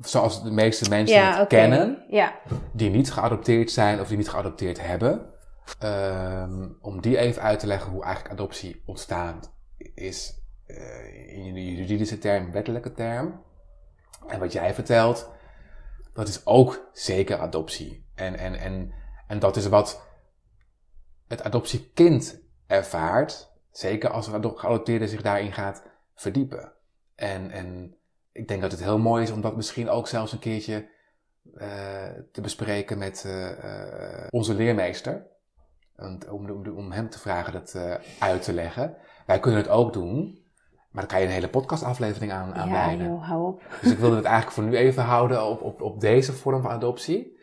zoals 0.00 0.42
de 0.42 0.50
meeste 0.50 0.88
mensen 0.88 1.16
Ja, 1.16 1.30
het 1.30 1.36
oké. 1.40 1.46
kennen, 1.46 2.04
Ja, 2.08 2.38
die 2.72 2.90
niet 2.90 3.12
geadopteerd 3.12 3.70
zijn 3.70 4.00
of 4.00 4.08
die 4.08 4.16
niet 4.16 4.28
geadopteerd 4.28 4.80
hebben. 4.86 5.32
Ehm, 5.78 6.68
om 6.80 7.00
die 7.00 7.18
even 7.18 7.42
uit 7.42 7.58
te 7.58 7.66
leggen 7.66 7.92
hoe 7.92 8.04
eigenlijk 8.04 8.34
adoptie 8.34 8.82
ontstaan 8.86 9.40
is 9.94 10.42
eh, 10.66 11.46
in 11.46 11.54
de 11.54 11.74
juridische 11.74 12.18
term, 12.18 12.52
wettelijke 12.52 12.92
term. 12.92 13.42
En 14.26 14.38
wat 14.40 14.52
jij 14.52 14.74
vertelt, 14.74 15.30
dat 16.12 16.28
is 16.28 16.46
ook 16.46 16.88
zeker 16.92 17.38
adoptie. 17.38 18.06
En, 18.14 18.38
en, 18.38 18.54
en, 18.54 18.92
en 19.26 19.38
dat 19.38 19.56
is 19.56 19.66
wat 19.66 20.06
het 21.28 21.42
adoptiekind 21.42 22.40
ervaart, 22.66 23.52
zeker 23.70 24.10
als 24.10 24.26
een 24.26 24.58
geadopteerde 24.58 25.08
zich 25.08 25.22
daarin 25.22 25.52
gaat 25.52 25.82
verdiepen. 26.14 26.72
En, 27.14 27.50
en 27.50 27.97
ik 28.38 28.48
denk 28.48 28.60
dat 28.60 28.70
het 28.70 28.82
heel 28.82 28.98
mooi 28.98 29.22
is 29.22 29.30
om 29.30 29.40
dat 29.40 29.56
misschien 29.56 29.88
ook 29.88 30.08
zelfs 30.08 30.32
een 30.32 30.38
keertje 30.38 30.88
eh, 31.54 32.08
te 32.32 32.40
bespreken 32.40 32.98
met 32.98 33.24
eh, 33.26 33.50
eh, 34.22 34.26
onze 34.30 34.54
leermeester. 34.54 35.26
En 35.96 36.30
om, 36.30 36.50
om, 36.50 36.76
om 36.76 36.92
hem 36.92 37.10
te 37.10 37.18
vragen 37.18 37.52
dat 37.52 37.78
uit 38.18 38.42
te 38.42 38.52
leggen. 38.52 38.96
Wij 39.26 39.40
kunnen 39.40 39.60
het 39.60 39.70
ook 39.70 39.92
doen, 39.92 40.44
maar 40.90 41.02
dan 41.02 41.06
kan 41.06 41.20
je 41.20 41.26
een 41.26 41.32
hele 41.32 41.48
podcastaflevering 41.48 42.32
aan, 42.32 42.54
aan 42.54 42.68
ja 42.68 42.94
joh, 42.94 43.28
hou 43.28 43.46
op. 43.46 43.62
Dus 43.82 43.92
ik 43.92 43.98
wilde 43.98 44.16
het 44.16 44.24
eigenlijk 44.24 44.54
voor 44.54 44.64
nu 44.64 44.76
even 44.76 45.02
houden 45.02 45.46
op, 45.46 45.62
op, 45.62 45.82
op 45.82 46.00
deze 46.00 46.32
vorm 46.32 46.62
van 46.62 46.70
adoptie. 46.70 47.38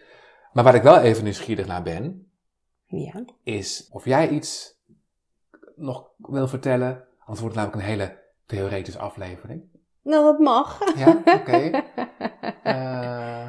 Maar 0.53 0.63
waar 0.63 0.75
ik 0.75 0.84
wel 0.84 0.99
even 0.99 1.23
nieuwsgierig 1.23 1.67
naar 1.67 1.84
ben, 1.84 2.31
Ja. 2.86 3.25
is 3.43 3.89
of 3.91 4.05
jij 4.05 4.29
iets 4.29 4.79
nog 5.75 6.10
wil 6.17 6.47
vertellen. 6.47 7.03
Anders 7.19 7.39
wordt 7.39 7.55
het 7.55 7.65
namelijk 7.65 7.75
een 7.75 7.97
hele 7.97 8.19
theoretische 8.45 8.99
aflevering. 8.99 9.75
Nou, 10.06 10.24
dat 10.24 10.39
mag. 10.39 10.96
Ja, 10.96 11.08
oké. 11.26 11.72
Eh, 12.63 13.48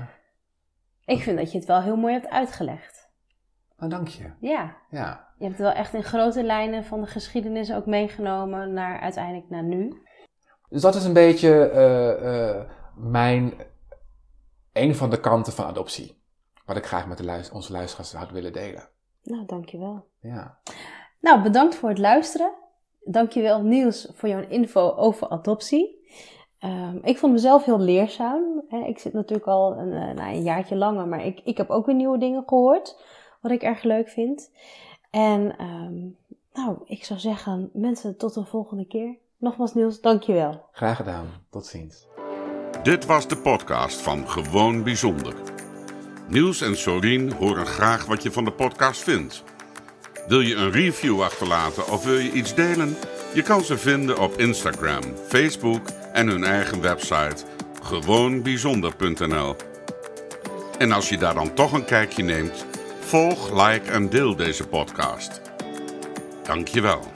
Ik 1.05 1.23
vind 1.23 1.39
dat 1.39 1.53
je 1.53 1.59
het 1.59 1.67
wel 1.67 1.83
heel 1.83 1.97
mooi 1.97 2.13
hebt 2.13 2.29
uitgelegd. 2.29 3.09
nou, 3.77 3.91
dank 3.91 4.09
je. 4.09 4.31
Ja, 4.41 4.77
Ja. 4.91 5.29
je 5.39 5.45
hebt 5.45 5.57
het 5.59 5.67
wel 5.67 5.77
echt 5.77 5.95
in 5.95 6.03
grote 6.03 6.43
lijnen 6.45 6.85
van 6.85 7.01
de 7.01 7.07
geschiedenis 7.07 7.73
ook 7.73 7.87
meegenomen 7.87 8.73
naar 8.73 9.01
uiteindelijk 9.01 9.51
naar 9.51 9.63
nu. 9.63 10.03
Dus 10.69 10.83
dat 10.83 10.95
is 10.95 11.05
een 11.05 11.13
beetje 11.13 11.69
eh, 11.71 12.51
eh, 12.51 12.65
mijn, 12.97 13.53
een 14.73 14.95
van 14.95 15.11
de 15.11 15.21
kanten 15.21 15.53
van 15.53 15.65
adoptie. 15.67 16.23
Wat 16.65 16.77
ik 16.77 16.87
graag 16.87 17.07
met 17.07 17.19
de 17.19 17.25
luister, 17.25 17.55
onze 17.55 17.73
luisteraars 17.73 18.13
had 18.13 18.31
willen 18.31 18.53
delen. 18.53 18.89
Nou, 19.23 19.47
dankjewel. 19.47 20.07
Ja. 20.21 20.59
Nou, 21.21 21.43
bedankt 21.43 21.75
voor 21.75 21.89
het 21.89 21.99
luisteren. 21.99 22.53
Dankjewel 23.05 23.63
Niels 23.63 24.09
voor 24.15 24.29
jouw 24.29 24.49
info 24.49 24.95
over 24.95 25.29
adoptie. 25.29 25.95
Ehm, 26.67 26.97
ik 27.03 27.19
vond 27.19 27.33
mezelf 27.33 27.65
heel 27.65 27.81
leerzaam. 27.81 28.63
Hè, 28.69 28.79
Ik 28.79 28.99
zit 28.99 29.13
natuurlijk 29.13 29.47
al 29.47 29.77
een, 29.79 29.93
eh, 29.93 30.15
nou, 30.15 30.35
een 30.35 30.43
jaartje 30.43 30.77
langer, 30.77 31.07
maar 31.07 31.25
ik, 31.25 31.41
ik 31.45 31.57
heb 31.57 31.71
ook 31.71 31.87
weer 31.87 31.95
nieuwe 31.95 32.19
dingen 32.19 32.43
gehoord. 32.47 32.97
Wat 33.41 33.53
ik 33.53 33.63
erg 33.63 33.83
leuk 33.83 34.09
vind. 34.09 34.51
En 35.11 35.57
ehm, 35.59 35.95
nou, 36.53 36.77
ik 36.85 37.05
zou 37.05 37.21
zeggen, 37.21 37.71
mensen, 37.73 38.17
tot 38.17 38.35
de 38.35 38.45
volgende 38.45 38.87
keer. 38.87 39.17
Nogmaals 39.39 39.75
Niels, 39.75 40.01
dankjewel. 40.01 40.65
Graag 40.73 40.97
gedaan. 40.97 41.27
Tot 41.51 41.67
ziens. 41.67 42.09
Dit 42.83 43.07
was 43.07 43.29
de 43.29 43.37
podcast 43.37 44.01
van 44.01 44.29
Gewoon 44.29 44.83
Bijzonder. 44.83 45.35
Niels 46.29 46.61
en 46.61 46.77
Sorien 46.77 47.33
horen 47.33 47.67
graag 47.67 48.07
wat 48.07 48.23
je 48.23 48.33
van 48.33 48.45
de 48.45 48.53
podcast 48.53 49.03
vindt. 49.03 49.45
Wil 50.29 50.41
je 50.41 50.55
een 50.55 50.71
review 50.71 51.23
achterlaten 51.23 51.93
of 51.93 52.05
wil 52.05 52.19
je 52.19 52.33
iets 52.33 52.55
delen? 52.55 52.97
Je 53.35 53.43
kan 53.43 53.61
ze 53.61 53.79
vinden 53.79 54.21
op 54.21 54.33
Instagram, 54.33 55.03
Facebook 55.17 55.83
en 56.17 56.29
hun 56.29 56.45
eigen 56.45 56.81
website 56.81 57.45
gewoonbijzonder.nl. 57.83 59.57
En 60.79 60.93
als 60.93 61.09
je 61.09 61.19
daar 61.19 61.35
dan 61.35 61.55
toch 61.55 61.73
een 61.73 61.85
kijkje 61.85 62.23
neemt, 62.23 62.67
volg, 63.01 63.67
like 63.67 63.91
en 63.91 64.09
deel 64.09 64.37
deze 64.37 64.67
podcast. 64.67 65.41
Dankjewel. 66.43 67.16